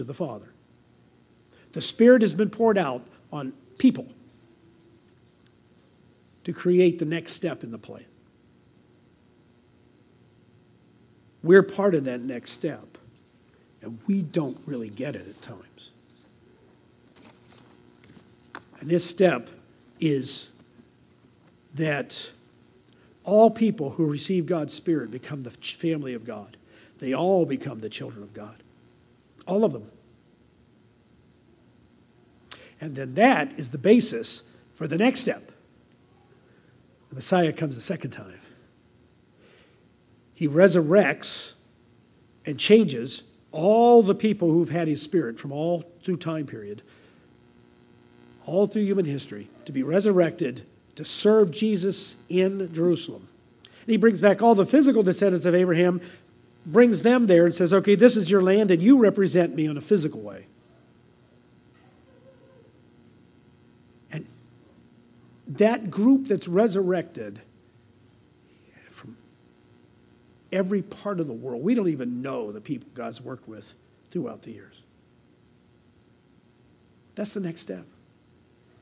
[0.00, 0.48] to the Father.
[1.72, 4.06] The Spirit has been poured out on people
[6.44, 8.06] to create the next step in the plan.
[11.42, 12.96] We're part of that next step,
[13.82, 15.90] and we don't really get it at times.
[18.80, 19.50] And this step
[20.00, 20.48] is
[21.74, 22.30] that
[23.22, 26.56] all people who receive God's Spirit become the family of God.
[27.00, 28.62] They all become the children of God.
[29.50, 29.90] All of them.
[32.80, 34.44] And then that is the basis
[34.76, 35.50] for the next step.
[37.08, 38.40] The Messiah comes a second time.
[40.32, 41.54] He resurrects
[42.46, 46.82] and changes all the people who've had his spirit from all through time period,
[48.46, 50.62] all through human history, to be resurrected
[50.94, 53.28] to serve Jesus in Jerusalem.
[53.62, 56.00] And he brings back all the physical descendants of Abraham,
[56.66, 59.76] brings them there, and says, Okay, this is your land, and you represent me in
[59.76, 60.46] a physical way.
[64.12, 64.26] And
[65.48, 67.40] that group that's resurrected
[68.90, 69.16] from
[70.52, 73.74] every part of the world, we don't even know the people God's worked with
[74.10, 74.82] throughout the years.
[77.14, 77.86] That's the next step.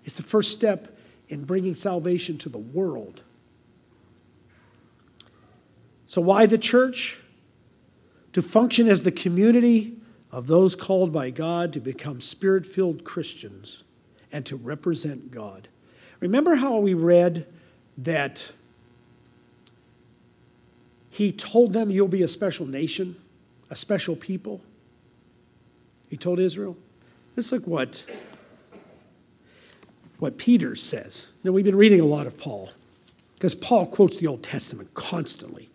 [0.05, 0.97] It's the first step
[1.29, 3.23] in bringing salvation to the world.
[6.07, 7.21] So, why the church?
[8.39, 9.97] To function as the community
[10.31, 13.83] of those called by God to become spirit filled Christians
[14.31, 15.67] and to represent God.
[16.21, 17.49] Remember how we read
[17.97, 18.53] that
[21.11, 23.17] he told them, You'll be a special nation,
[23.71, 24.61] a special people?
[26.09, 26.77] He told Israel.
[27.35, 28.05] Let's look what
[30.21, 31.27] what Peter says.
[31.43, 32.71] You know, we've been reading a lot of Paul
[33.35, 35.71] because Paul quotes the Old Testament constantly.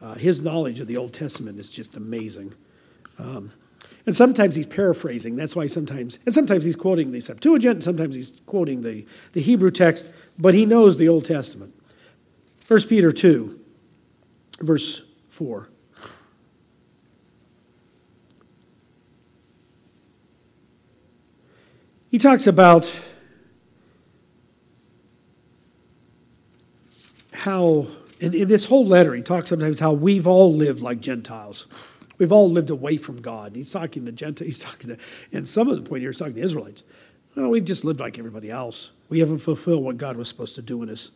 [0.00, 2.54] Uh, his knowledge of the Old Testament is just amazing.
[3.18, 3.52] Um,
[4.04, 5.36] and sometimes he's paraphrasing.
[5.36, 9.40] That's why sometimes, and sometimes he's quoting the Septuagint, and sometimes he's quoting the, the
[9.40, 10.06] Hebrew text,
[10.38, 11.74] but he knows the Old Testament.
[12.68, 13.58] 1 Peter 2,
[14.60, 15.68] verse 4.
[22.10, 22.90] He talks about
[27.32, 27.86] how,
[28.20, 31.66] in, in this whole letter, he talks sometimes how we've all lived like Gentiles.
[32.18, 33.54] We've all lived away from God.
[33.54, 34.98] He's talking to Gentiles, he's talking to,
[35.32, 36.82] and some of the point here, he's talking to Israelites.
[37.34, 38.92] Well, we've just lived like everybody else.
[39.10, 41.10] We haven't fulfilled what God was supposed to do in us.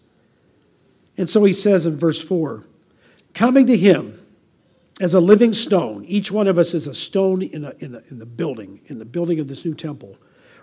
[1.16, 2.64] And so he says in verse 4
[3.32, 4.20] coming to him
[5.00, 8.26] as a living stone, each one of us is a stone in in in the
[8.26, 10.16] building, in the building of this new temple,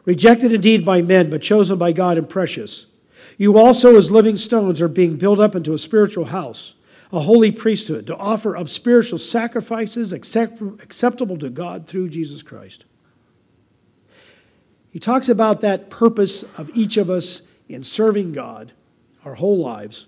[0.06, 2.86] rejected indeed by men, but chosen by God and precious.
[3.38, 6.74] You also, as living stones, are being built up into a spiritual house,
[7.12, 12.86] a holy priesthood, to offer up spiritual sacrifices accept, acceptable to God through Jesus Christ.
[14.90, 18.74] He talks about that purpose of each of us in serving God
[19.24, 20.08] our whole lives.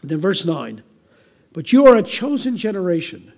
[0.00, 0.82] And then, verse 9
[1.52, 3.32] But you are a chosen generation,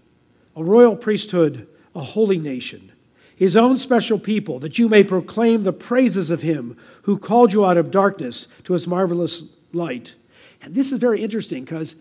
[0.55, 2.93] a royal priesthood, a holy nation,
[3.37, 7.65] his own special people, that you may proclaim the praises of him who called you
[7.65, 10.17] out of darkness to his marvelous light.
[10.63, 11.95] And this is very interesting because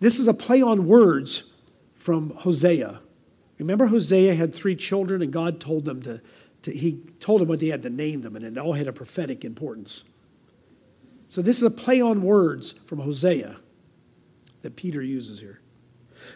[0.00, 1.44] this is a play on words
[1.94, 3.00] from Hosea.
[3.58, 6.22] Remember, Hosea had three children, and God told them to
[6.66, 8.92] to, he told them what they had to name them, and it all had a
[8.92, 10.02] prophetic importance.
[11.28, 13.56] So this is a play on words from Hosea
[14.62, 15.60] that Peter uses here.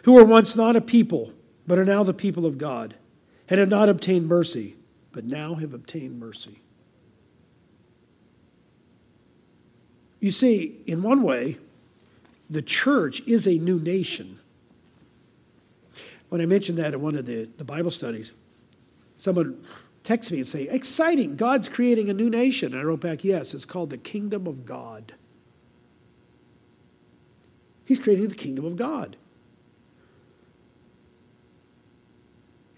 [0.03, 1.33] Who were once not a people,
[1.67, 2.95] but are now the people of God,
[3.51, 4.77] and have not obtained mercy,
[5.11, 6.61] but now have obtained mercy.
[10.21, 11.57] You see, in one way,
[12.49, 14.39] the church is a new nation.
[16.29, 18.33] When I mentioned that in one of the, the Bible studies,
[19.17, 19.61] someone
[20.03, 22.71] text me and say, Exciting, God's creating a new nation.
[22.71, 25.13] And I wrote back, Yes, it's called the kingdom of God.
[27.83, 29.17] He's creating the kingdom of God.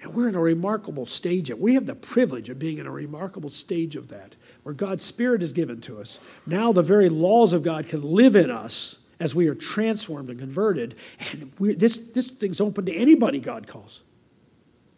[0.04, 3.50] And we're in a remarkable stage we have the privilege of being in a remarkable
[3.50, 6.20] stage of that, where God's Spirit is given to us.
[6.46, 10.38] Now the very laws of God can live in us as we are transformed and
[10.38, 10.96] converted.
[11.32, 14.04] And this, this thing's open to anybody God calls.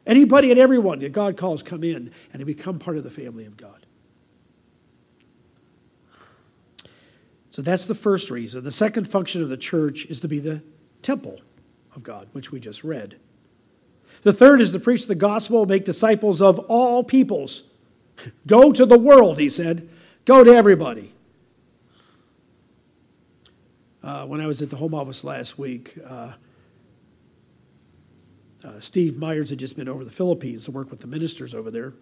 [0.08, 3.46] Anybody and everyone that God calls come in and they become part of the family
[3.46, 3.86] of God.
[7.52, 8.64] So that's the first reason.
[8.64, 10.64] The second function of the church is to be the
[11.04, 11.42] temple
[11.96, 13.18] of God, which we just read.
[14.26, 17.62] The third is to preach the gospel, make disciples of all peoples.
[18.48, 19.88] Go to the world, he said.
[20.26, 21.14] Go to everybody.
[24.02, 26.32] Uh, when I was at the home office last week, uh,
[28.64, 31.70] uh, Steve Myers had just been over the Philippines to work with the ministers over
[31.70, 31.94] there.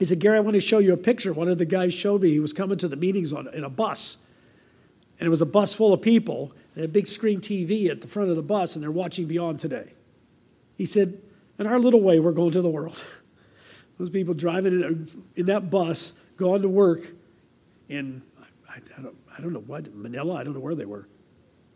[0.00, 1.32] He said, Gary, I want to show you a picture.
[1.32, 3.70] One of the guys showed me he was coming to the meetings on, in a
[3.70, 4.16] bus.
[5.20, 8.08] And it was a bus full of people and a big screen TV at the
[8.08, 9.92] front of the bus, and they're watching Beyond Today.
[10.76, 11.22] He said,
[11.58, 13.02] In our little way, we're going to the world.
[13.98, 17.06] Those people driving in, in that bus, going to work
[17.88, 18.22] in,
[18.68, 21.08] I, I, don't, I don't know what, Manila, I don't know where they were.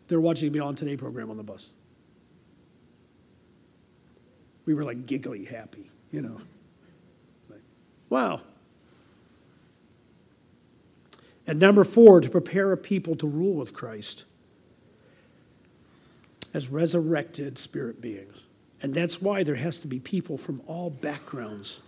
[0.09, 1.71] They're watching Beyond Today program on the bus
[4.71, 6.41] we were like giggly happy, you know.
[7.49, 7.63] Like,
[8.09, 8.41] wow.
[11.45, 14.27] And number four, to prepare a people to rule with Christ
[16.55, 18.43] as resurrected spirit beings.
[18.83, 21.81] And that's why there has to be people from all backgrounds.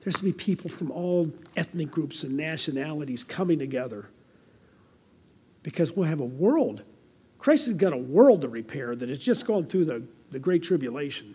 [0.00, 4.08] There has to be people from all ethnic groups and nationalities coming together.
[5.62, 6.82] Because we'll have a world.
[7.38, 10.62] Christ has got a world to repair that has just gone through the, the Great
[10.62, 11.34] Tribulation.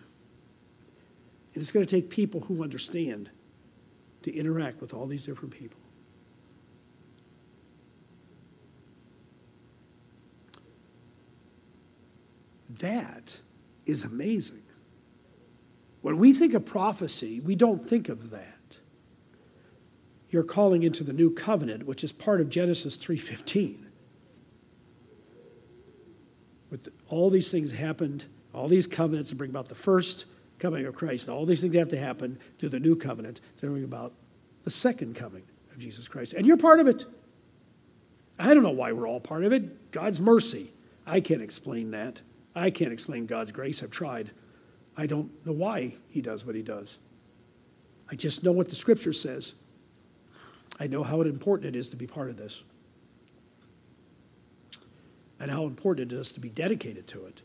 [1.54, 3.30] And it's going to take people who understand
[4.22, 5.80] to interact with all these different people.
[12.78, 13.38] That
[13.86, 14.62] is amazing.
[16.08, 18.78] When we think of prophecy, we don't think of that.
[20.30, 23.88] You're calling into the new covenant, which is part of Genesis 3:15.
[26.70, 28.24] With all these things happened,
[28.54, 30.24] all these covenants to bring about the first
[30.58, 31.28] coming of Christ.
[31.28, 34.14] all these things have to happen through the new covenant to bring about
[34.64, 36.32] the second coming of Jesus Christ.
[36.32, 37.04] And you're part of it.
[38.38, 39.90] I don't know why we're all part of it.
[39.90, 40.72] God's mercy.
[41.04, 42.22] I can't explain that.
[42.54, 43.82] I can't explain God's grace.
[43.82, 44.30] I've tried.
[44.98, 46.98] I don't know why He does what He does.
[48.10, 49.54] I just know what the Scripture says.
[50.80, 52.64] I know how important it is to be part of this
[55.40, 57.42] and how important it is to be dedicated to it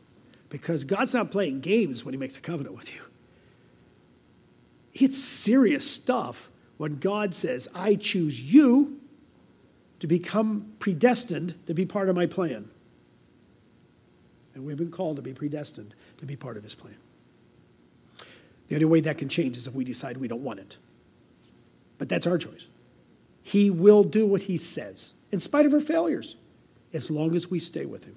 [0.50, 3.02] because God's not playing games when He makes a covenant with you.
[4.94, 9.00] It's serious stuff when God says, I choose you
[10.00, 12.70] to become predestined to be part of my plan.
[14.56, 16.98] And we've been called to be predestined to be part of His plan.
[18.68, 20.78] The only way that can change is if we decide we don't want it.
[21.98, 22.66] But that's our choice.
[23.42, 26.36] He will do what He says, in spite of our failures,
[26.94, 28.16] as long as we stay with Him.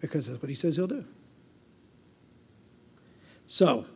[0.00, 1.04] because that's what he says he'll do.
[3.46, 3.86] So,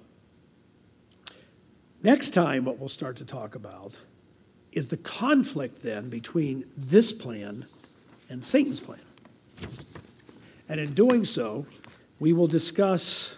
[2.02, 3.98] next time, what we'll start to talk about
[4.72, 7.66] is the conflict then between this plan
[8.28, 9.00] and Satan's plan.
[10.68, 11.66] And in doing so,
[12.20, 13.36] we will discuss,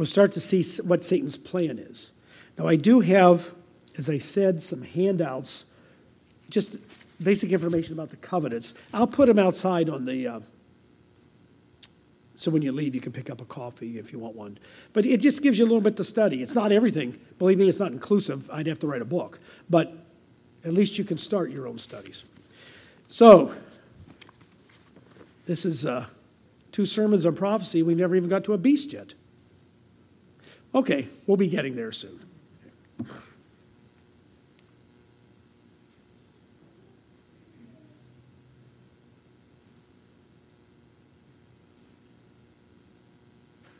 [0.00, 2.10] we'll start to see what Satan's plan is.
[2.56, 3.50] Now, I do have,
[3.98, 5.66] as I said, some handouts,
[6.48, 6.78] just
[7.22, 8.72] basic information about the covenants.
[8.94, 10.40] I'll put them outside on the, uh,
[12.34, 14.56] so when you leave, you can pick up a coffee if you want one.
[14.94, 16.40] But it just gives you a little bit to study.
[16.40, 17.20] It's not everything.
[17.38, 18.50] Believe me, it's not inclusive.
[18.50, 19.38] I'd have to write a book.
[19.68, 19.92] But
[20.64, 22.24] at least you can start your own studies.
[23.06, 23.54] So,
[25.44, 26.06] this is uh,
[26.72, 27.82] two sermons on prophecy.
[27.82, 29.12] We never even got to a beast yet.
[30.74, 32.20] Okay, we'll be getting there soon.